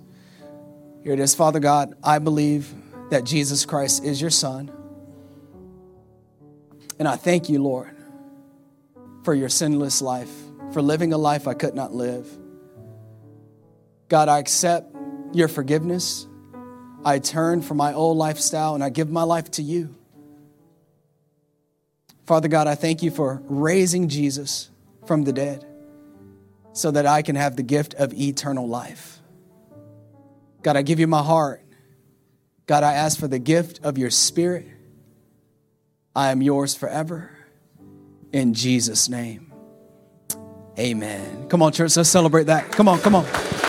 [1.03, 1.35] Here it is.
[1.35, 2.73] Father God, I believe
[3.11, 4.71] that Jesus Christ is your Son.
[6.99, 7.91] And I thank you, Lord,
[9.25, 10.33] for your sinless life,
[10.73, 12.29] for living a life I could not live.
[14.09, 14.95] God, I accept
[15.33, 16.27] your forgiveness.
[17.05, 19.95] I turn from my old lifestyle and I give my life to you.
[22.27, 24.71] Father God, I thank you for raising Jesus
[25.07, 25.67] from the dead
[26.73, 29.19] so that I can have the gift of eternal life.
[30.63, 31.63] God, I give you my heart.
[32.67, 34.69] God, I ask for the gift of your spirit.
[36.15, 37.31] I am yours forever.
[38.33, 39.52] In Jesus' name,
[40.79, 41.49] amen.
[41.49, 42.71] Come on, church, let's celebrate that.
[42.73, 43.27] Come on, come on.